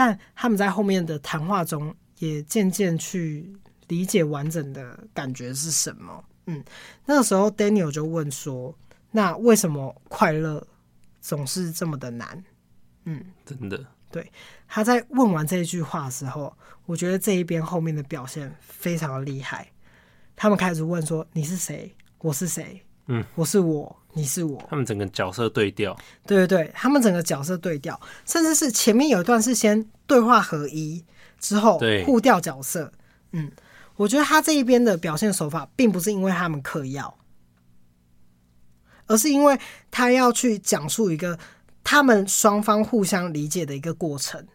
[0.00, 3.54] 但他们在后面的谈话中也渐渐去
[3.88, 6.24] 理解完整的感觉是什么。
[6.46, 6.64] 嗯，
[7.04, 8.74] 那个时候 Daniel 就问说
[9.12, 10.66] ：“那为什么快乐
[11.20, 12.42] 总是这么的难？”
[13.04, 13.84] 嗯，真的。
[14.10, 14.32] 对，
[14.66, 19.70] 他在问完这一句话的时候，我觉得这一边后面的表现非常的厉害。
[20.34, 21.94] 他们开始问说：“你是谁？
[22.20, 22.82] 我是谁？
[23.10, 25.96] 嗯，我是我，你是我。”他们整个角色对调。
[26.26, 31.04] 对对对，他们整个角色对调，甚至是前面有一段是先对话合一，
[31.38, 32.92] 之后互调角色。
[33.32, 33.50] 嗯，
[33.96, 37.18] 我觉得他这一边的表现手法，并不是因为他们嗑药，
[39.06, 39.58] 而是因为
[39.90, 41.38] 他要去讲述一个。
[41.82, 44.46] 他们双方互相理解的一个过程，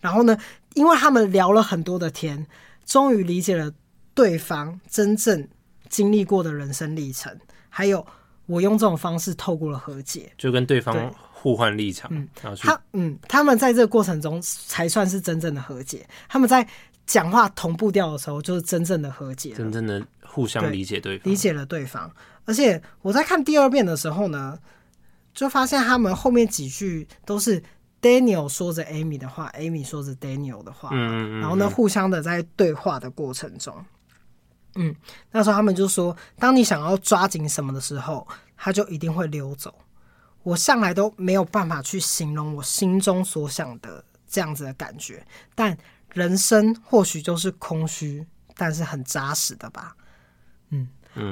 [0.00, 0.36] 然后呢，
[0.74, 2.44] 因为他们聊了很多的天，
[2.84, 3.72] 终于理解了
[4.14, 5.48] 对方真正
[5.88, 7.38] 经历过的人生历程，
[7.76, 8.04] 还有
[8.46, 12.10] 我用这种方式透过了和解，就跟对方互换立场。
[12.14, 16.08] 嗯，他嗯，他们在这个过程中才算是真正的和解。
[16.26, 16.66] 他们在
[17.04, 22.10] 讲话同步调的时候，就是真正的和解，真正的互相理解对方，理解了对方。
[22.46, 24.58] 而且我在看第二遍的时候呢。
[25.36, 27.62] 就发现他们后面几句都是
[28.00, 33.84] Daniel 说着 Amy 的话，Amy 说着 Daniel 的话，嗯嗯然后呢，互相的在对话的过程中，
[34.76, 34.94] 嗯，
[35.32, 39.74] 那时候他们就说，当你想要抓紧什么的时候，它就一定会溜走。
[40.42, 45.76] 我向来都没有办法去形容我心中所想的这样子的感觉，但
[46.12, 49.96] 人生或许就是空虚，但是很扎实的吧。
[50.70, 50.88] 嗯，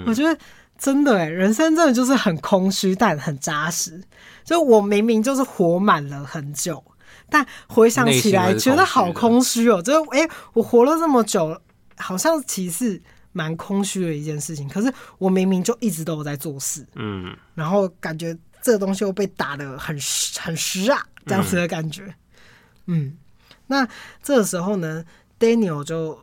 [0.07, 0.39] 我觉得。
[0.77, 4.03] 真的哎，人生真的就是很空虚，但很扎实。
[4.43, 6.85] 就我明明就是活满了很久，
[7.31, 9.81] 但回想起来觉得好空虚哦。
[9.81, 11.59] 就哎，我活了这么久，
[11.97, 13.01] 好像其实
[13.35, 14.66] 蛮空虚的一件事情。
[14.66, 22.07] 可是我明明就一直都有在做事，嗯，然后感觉这个东西又被打的很实很实啊，这样子的感觉。
[22.87, 23.18] 嗯，嗯，
[23.66, 23.87] 那
[24.22, 25.05] 这个时候呢
[25.39, 26.18] ，Daniel 就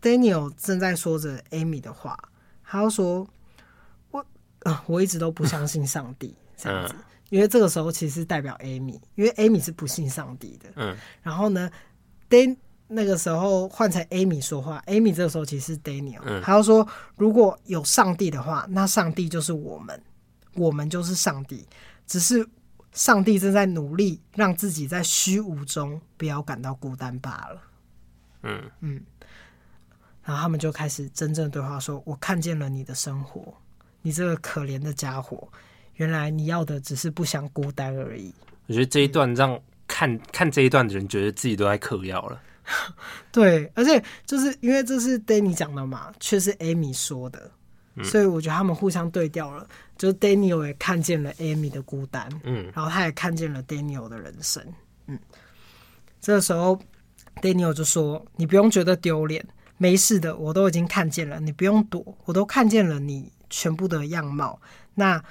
[0.00, 2.16] Daniel 正在说着 Amy 的话，
[2.62, 3.28] 他就说。
[4.64, 6.94] 啊，我一直都不相信上帝 这样子，
[7.28, 10.70] 因为这个时候其实代表 Amy，因为 Amy 是不信上帝的。
[10.76, 11.70] 嗯，然后呢
[12.30, 12.56] ，Dan
[12.94, 16.86] 那个时候换成 Amy 说话，Amy 这个时候其实是 Daniel，嗯，他说
[17.16, 20.00] 如果有上帝的话，那上帝就是我们，
[20.54, 21.66] 我们就是上帝，
[22.06, 22.46] 只是
[22.92, 27.62] 上帝正在努力让自己在虚无中不要感到孤单罢了。
[28.42, 29.02] 嗯嗯，
[30.22, 33.54] 然后他们就开始真正对话说，说我看见了你的生活。
[34.02, 35.48] 你这个可怜的家伙，
[35.94, 38.34] 原来你要的只是不想孤单而已。
[38.66, 42.38] 我觉得这一段让看看这一段的人觉得自己都在嗑药了。
[43.32, 47.50] 对，而且就是因为这是 Danny 讲的嘛，却是 Amy 说的，
[47.96, 49.66] 嗯，所以我觉得他们互相对调了。
[49.96, 54.64] 就是 Daniel 也看见了 Amy 的孤单，嗯，然后他也看见了 Daniel 的人生，
[55.06, 55.18] 嗯。
[56.20, 56.80] 这个时候
[57.40, 59.46] Daniel 就说：“你不用觉得丢脸，
[59.76, 64.60] 没事的，我都已经看见了，你不用躲，我都看见了你。”全部的样貌，
[64.94, 65.22] 那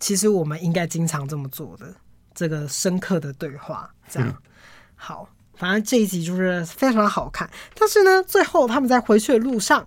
[0.00, 1.94] 其实我们应该经常这么做的，
[2.32, 4.50] 这个深刻的对话，这样、嗯、
[4.94, 5.28] 好。
[5.56, 9.86] 反正这一集就是非常的好看，但是呢，最后他们在回去的路上，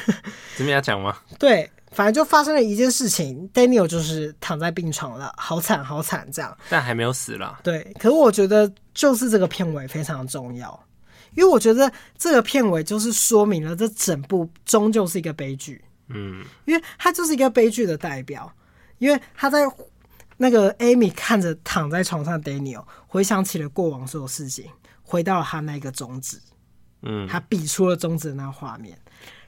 [0.56, 1.18] 怎么样讲吗？
[1.38, 6.56] 对，反正就发生了一件事情，Daniel 就是躺在病床了，好惨好惨这样。
[6.68, 7.60] 但还没有死啦。
[7.62, 10.86] 对，可是我觉得就是这个片尾非常重要，
[11.34, 15.84] 因为我觉得这个片尾就是说明了这整部终究是一个悲剧。
[16.12, 18.52] 嗯，因为他就是一个悲剧的代表，
[18.98, 19.60] 因为他在
[20.38, 24.68] 那个 Amy 看着躺在床上的 Daniel，回想起了过往所有事情，
[25.10, 26.38] 回到了他那个中指，
[27.02, 28.96] 嗯，他比出了中指的那个画面，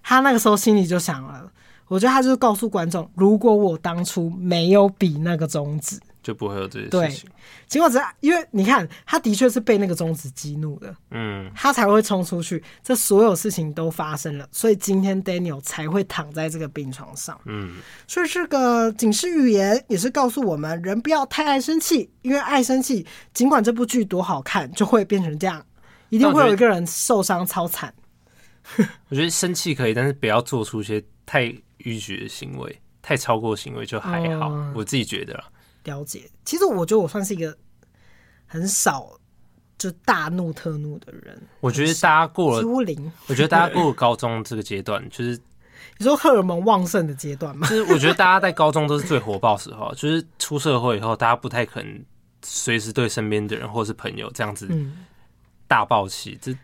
[0.03, 1.49] 他那个时候心里就想了，
[1.87, 6.01] 我觉得他就是告诉观众，如果我当初没有比那个中指。
[6.23, 7.31] 就不会有这些事情。
[7.66, 12.62] 尽管只是因为你看，他的确是被那个中指激怒的，嗯，他才会冲出去。
[12.83, 17.77] 这所有事情都发生了，所以今天 Daniel 才会躺在这个病床上，嗯。
[18.07, 25.64] 所以这个警示语言也是告诉我们，人不要太爱生气，因为爱生气，尽管这部剧多好看，就会变成这样，
[26.11, 27.93] 一定会有一个人受伤超惨。
[29.09, 31.45] 我觉得生气可以，但是不要做出一些太
[31.79, 34.51] 逾矩的行为，太超过行为就还好。
[34.51, 35.45] 嗯、我自己觉得啦。
[35.85, 37.57] 了解，其实我觉得我算是一个
[38.47, 39.18] 很少
[39.78, 41.41] 就大怒特怒的人。
[41.61, 43.12] 我觉得大家过了几乎零。
[43.26, 45.39] 我觉得大家过了高中这个阶段， 就是
[45.99, 47.68] 你说荷尔蒙旺盛的阶段嘛？
[47.68, 52.05] 就是我觉得大家在高中都是最火爆时候， 就是出社会以后，大家不太可能
[52.43, 54.68] 随时对身边的人或是朋友这样子
[55.66, 56.39] 大爆气。
[56.41, 56.57] 这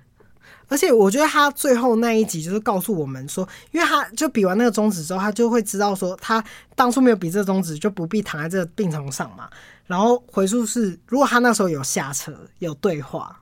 [0.69, 6.43] 而且我觉得他最后那一集就是告诉我们说，因为他就比完那个中指之后，他就会知道说，他
[6.75, 9.49] 当初没有比这个中指，就不必躺在这个病床上嘛。
[9.87, 13.41] 然后回溯是，如果他那时候有下车，有对话，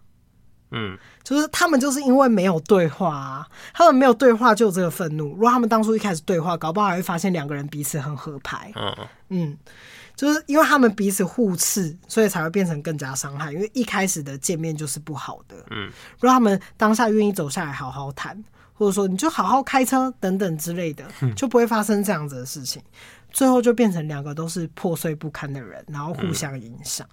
[0.70, 5.35] 嗯，就是他们就是因为没有对话啊，他们没有对话就有这个愤怒。
[5.35, 8.72] 如果他们当初一开始对话，搞不好还会发现两个人彼此很合拍。
[8.77, 8.97] 嗯
[9.31, 9.59] 嗯。
[10.17, 13.53] 就是因为他们彼此互斥，所以才会变成更加伤害。
[13.53, 15.55] 因为一开始的见面就是不好的。
[15.71, 18.43] 嗯，如果他们当下愿意走下来好好谈，
[18.73, 21.07] 或者说你就好好开车等等之类的，
[21.37, 22.83] 就不会发生这样子的事情。
[23.31, 27.07] 最后就变成两个都是破碎不堪的人，然后互相影响。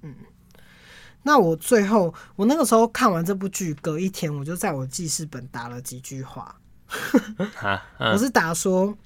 [0.00, 0.14] 嗯，
[1.22, 6.56] 那我最后我那个时候看完这部剧，隔一天我就在我记事本打了几句话。
[8.00, 8.96] 我是打说。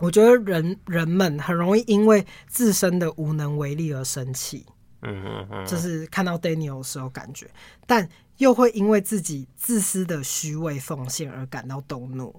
[0.00, 4.66] 我觉得人人们很容易因为自身的无能为力而生气，
[5.02, 7.48] 嗯嗯嗯，就是看到 Daniel 的时候感觉，
[7.86, 12.34] 但又会因为自己自私的虚伪奉献而感到动怒。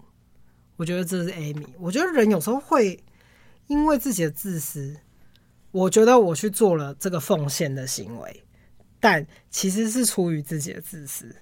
[0.75, 1.67] 我觉得这是 Amy。
[1.77, 3.01] 我觉得人有时候会
[3.67, 4.97] 因为自己的自私，
[5.71, 8.43] 我觉得我去做了这个奉献的行为，
[8.99, 11.33] 但其实是出于自己的自私。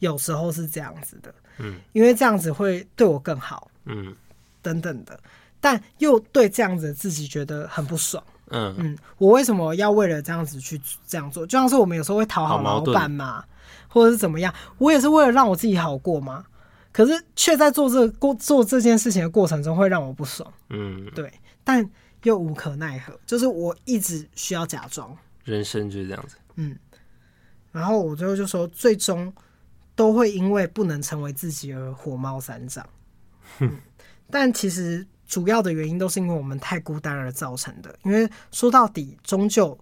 [0.00, 4.14] 有时候是这样子的，嗯，因为这样子会对我更好，嗯，
[4.60, 5.18] 等等的。
[5.62, 11.46] 但又对这样子的自己觉得很不爽，嗯嗯，我为什么要为了这样子去这样做？
[11.46, 13.44] 就像是我们有时候会讨好老板嘛，
[13.86, 16.44] 或者是怎么样，我也是为了让我自己好过嘛。
[16.90, 21.32] 可是却在做这过做这件事情的过程中会让我不爽，嗯，对，
[21.62, 21.88] 但
[22.24, 26.76] 又无可奈何，就是我一直需要假装，人生就是这样子，嗯。
[27.70, 29.32] 然后我最后就说，最终
[29.94, 32.84] 都会因为不能成为自己而火冒三丈，
[33.60, 33.78] 嗯，
[34.28, 35.06] 但其实。
[35.32, 37.98] 主要的原因都是因为我们太孤单而造成的。
[38.04, 39.78] 因为说到底，终究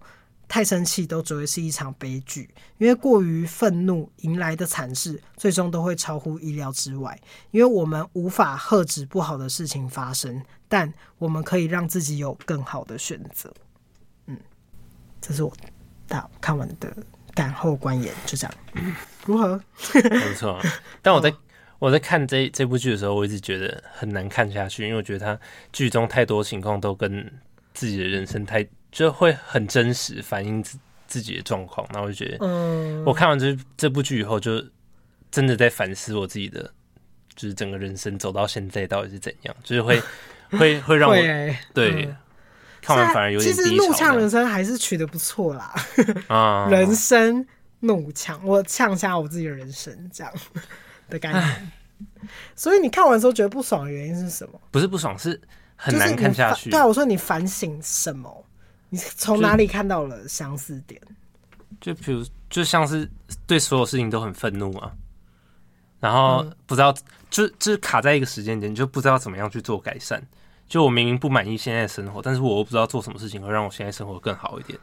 [0.47, 2.49] 太生气都只会是一场悲剧。
[2.77, 7.19] 因为过于愤怒迎来的惨事，最终都会超乎意料之外。
[7.51, 13.53] 因为我们无法遏止不好的事情发生，但我们可以让自己有更好的选择。
[14.27, 14.39] 嗯，
[15.19, 15.51] 这是我
[16.07, 16.95] 大看完的
[17.35, 18.55] 感后观言，就这样。
[19.25, 19.61] 如何？
[20.01, 20.61] 没错。
[21.01, 21.33] 但我在。
[21.81, 25.39] 我在看这这部剧的时候，我一直觉得很难看下去，因为我觉得他
[25.73, 27.27] 剧中太多情况都跟
[27.73, 30.77] 自己的人生太就会很真实反映自
[31.07, 34.63] 自己的状况，然后我就觉得，嗯，我看完这这部剧以后，就
[35.31, 36.71] 真的在反思我自己的，
[37.35, 39.99] 就是整个人生走到现在到底是怎样，就是会
[40.59, 41.15] 会会让我
[41.73, 42.15] 对、嗯、
[42.79, 43.51] 看完反而有点。
[43.51, 45.73] 其实怒呛人生还是取得不错啦，
[46.29, 47.43] 啊，人生
[47.79, 50.31] 怒呛，我呛下我自己的人生这样。
[51.09, 51.39] 的感觉，
[52.55, 54.59] 所以你看完之后觉得不爽的原因是什么？
[54.71, 55.39] 不是不爽，是
[55.75, 56.69] 很难看下去。
[56.69, 58.45] 对啊，我说你反省什么？
[58.89, 61.01] 你从哪里看到了相似点？
[61.79, 63.09] 就比如，就像是
[63.47, 64.91] 对所有事情都很愤怒啊，
[65.99, 66.97] 然后不知道，嗯、
[67.29, 70.21] 就就是卡在一个时间点，就不知道怎么样去做改善。
[70.67, 74.79] 就我明明不满意现在的生活，但是我又不知道做什么事情会让我现在生活更好一点。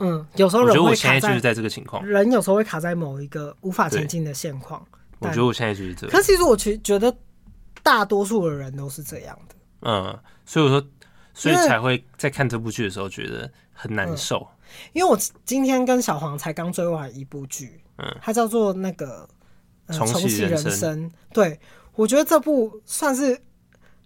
[0.00, 4.84] 嗯，有时候人会卡在，我觉得我现在就是在这个情况，人有时候会卡在某一个无法前进的现况。
[5.18, 6.10] 我觉得我现在就是这样。
[6.10, 7.14] 可是其实我其实觉得
[7.82, 9.54] 大多数的人都是这样的。
[9.82, 10.86] 嗯，所以我说，
[11.34, 14.38] 所以才会在看这部剧的时候觉得很难受。
[14.38, 19.28] 嗯，因为我今天跟小黄才刚追完一部剧，嗯，它叫做那个
[19.96, 21.10] 《重启人生》。
[21.32, 21.60] 对，
[21.94, 23.38] 我觉得这部算是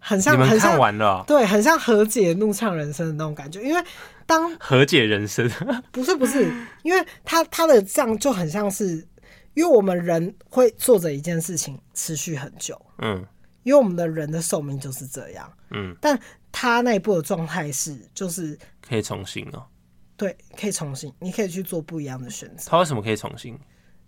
[0.01, 3.62] 很像，你们看完了，对，很像和解怒呛人生的那种感觉。
[3.62, 3.82] 因为
[4.26, 5.48] 当和解人生
[5.93, 6.52] 不是不是，
[6.82, 9.06] 因为他他的这样就很像是，
[9.59, 13.26] 因为我们人会做着一件事情持续很久，嗯，
[13.64, 16.16] 因为我们的人的寿命就是这样，嗯，但
[16.52, 19.66] 他那一部的状态是就是可以重新哦，
[20.16, 22.70] 对，可以重新，你可以去做不一样的选择。
[22.70, 23.59] 他为什么可以重新？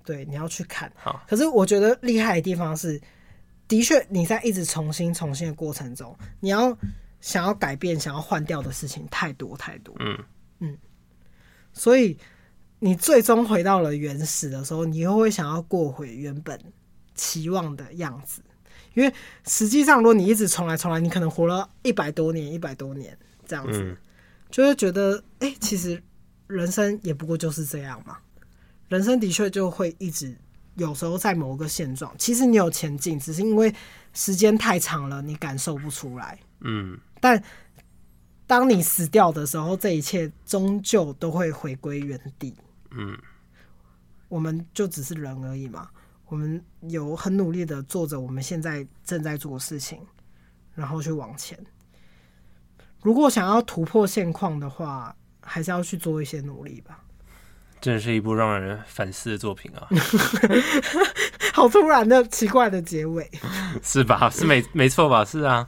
[0.05, 0.89] 对，你要去看。
[0.95, 3.01] 好，可是我觉得厉害的地方是。
[3.67, 6.77] 的确，你在一直重新重新的过程中，你要
[7.21, 9.95] 想要改变、想要换掉的事情太多太多。
[10.01, 10.19] 嗯
[10.59, 10.79] 嗯，
[11.73, 12.19] 所以
[12.81, 16.59] 你最终回到了原始的时候，你又会想要过回原本
[17.15, 18.43] 期望的样子。
[18.95, 19.15] 因为
[19.47, 23.17] 实际上，如果你一直重来重来，你可能活了一百多年、一百多年
[23.47, 23.97] 这样子，
[24.51, 26.03] 就会觉得，哎，其实
[26.49, 28.19] 人生也不过就是这样嘛。
[28.89, 30.37] 人生的确就会一直。
[30.77, 33.75] 有时候在某个现状，其实你有前进，只是因为
[34.15, 36.39] 时间太长了，你感受不出来。
[36.61, 37.43] 嗯，但
[38.47, 42.55] 当你死掉的时候，这一切终究都会回归原地。
[42.93, 43.17] 嗯，
[44.29, 45.89] 我们就只是人而已嘛。
[46.27, 50.01] 我们有很努力的做着我们现在正在做的事情，
[50.75, 51.59] 然后去往前。
[53.03, 57.03] 如果想要突破现况的话，还是要去做一些努力吧。
[57.81, 59.89] 真是一部让人反思的作品啊！
[61.55, 63.29] 好突然的奇怪的结尾，
[63.83, 64.29] 是吧？
[64.29, 65.25] 是没没错吧？
[65.25, 65.67] 是啊，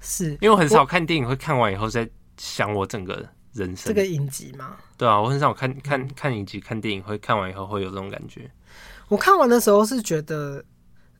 [0.00, 2.08] 是因为我很少看电影，会看完以后再
[2.38, 3.86] 想我整个人生。
[3.86, 4.76] 这个影集吗？
[4.96, 8.50] 对啊，我很少看看看影集、看电影，会看完以后会有这种感觉。
[9.08, 10.64] 我看完的时候是觉得，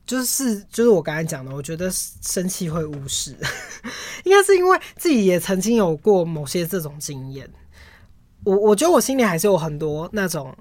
[0.05, 3.37] 就是就是我刚才讲的，我觉得生气会误事，
[4.25, 7.49] 应该是因为自己也曾经有过某些这种经验。
[8.43, 10.53] 我我觉得我心里还是有很多那种，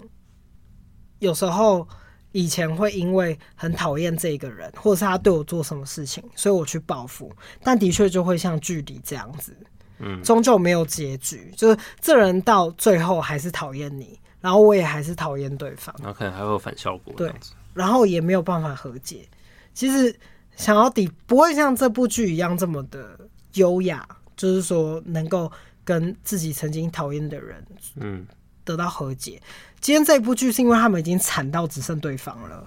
[1.19, 1.89] 有时候
[2.33, 7.33] 以前会因为很讨厌这个人，或者是他对我做什么事情，所以我去报复，
[7.63, 9.57] 但的确就会像距离这样子，
[10.03, 17.33] 嗯，终究没有结局，就是这人到最后还是讨厌你，然后我也还是讨厌对方，那可能还会有反效果，对，
[17.73, 19.29] 然后也没有办法和解。
[19.73, 20.15] 其实
[20.57, 23.19] 想要抵不会像这部剧一样这么的
[23.55, 24.07] 优雅，
[24.37, 25.51] 就是说能够。
[25.85, 27.67] 跟自己曾经讨厌的人，
[27.97, 28.25] 嗯，
[28.63, 29.43] 得到和解。
[29.43, 29.49] 嗯、
[29.81, 32.65] 今天这部剧是因为他们已经惨到只剩对方了。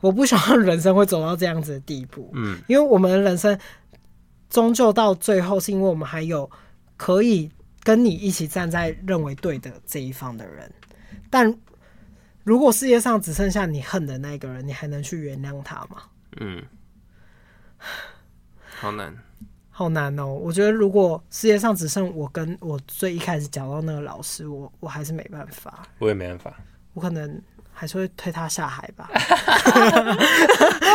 [0.00, 3.56] 我不希望人生会走到这样子的地步，嗯，因为我们的人生
[4.50, 6.50] 终究到最后，是因为我们还有
[6.98, 7.50] 可以
[7.82, 10.70] 跟你一起站在认为对的这一方的人。
[11.30, 11.56] 但
[12.44, 16.02] 如果世界上只剩下你恨的那个人，你还能去原谅他吗？
[16.40, 16.62] 嗯，
[18.78, 19.16] 好难。
[19.72, 20.26] 好难哦！
[20.26, 25.86] 我觉得如果世界上只剩我跟我最一开始讲到那个老师，我我还是没办法。
[25.98, 26.60] 我也没办法，
[26.92, 27.40] 我可能
[27.80, 29.08] 还是会推他下海吧。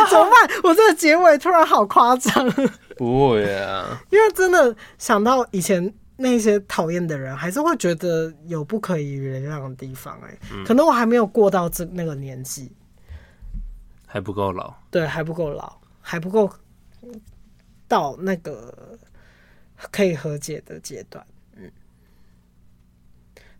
[0.08, 0.60] 怎么办？
[0.62, 2.48] 我这个结尾突然好夸张。
[2.96, 10.16] 不会啊，因为真的想到以前那些讨厌的人，还是会觉得有不可以原谅的地方。
[10.22, 12.70] 哎，可能我还没有过到这那个年纪，
[14.06, 14.72] 还不够老。
[14.88, 16.48] 对，还不够老，还不够。
[17.88, 18.96] 到那个
[19.90, 21.26] 可以和解的阶段，
[21.56, 21.68] 嗯，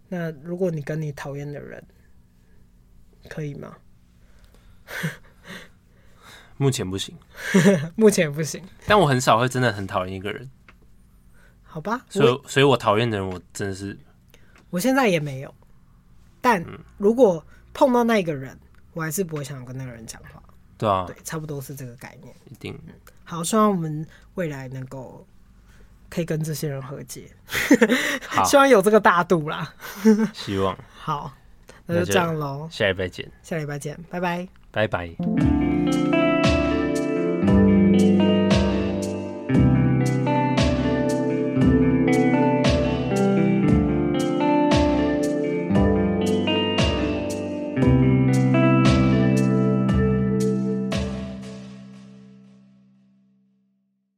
[0.08, 1.84] 那如果你跟你讨厌的人，
[3.26, 3.76] 可以吗？
[6.56, 7.14] 目前不行，
[7.96, 8.62] 目前不行。
[8.86, 10.50] 但我很少会真的很讨厌一个人，
[11.62, 12.06] 好吧？
[12.08, 13.98] 所以，所以我讨厌的人，我真的是，
[14.70, 15.54] 我现在也没有。
[16.40, 16.64] 但
[16.96, 17.44] 如果
[17.74, 18.58] 碰到那个人，
[18.94, 20.42] 我还是不会想要跟那个人讲话。
[20.78, 22.78] 对啊，对，差不多是这个概念，一定。
[23.24, 25.26] 好，希望我们未来能够
[26.08, 27.30] 可以跟这些人和解，
[28.46, 29.74] 希望有这个大度啦。
[30.32, 30.78] 希望。
[30.96, 31.32] 好，
[31.86, 32.68] 那就这样喽。
[32.70, 33.30] 下礼拜见。
[33.42, 34.46] 下礼拜见，拜拜。
[34.70, 36.05] 拜拜。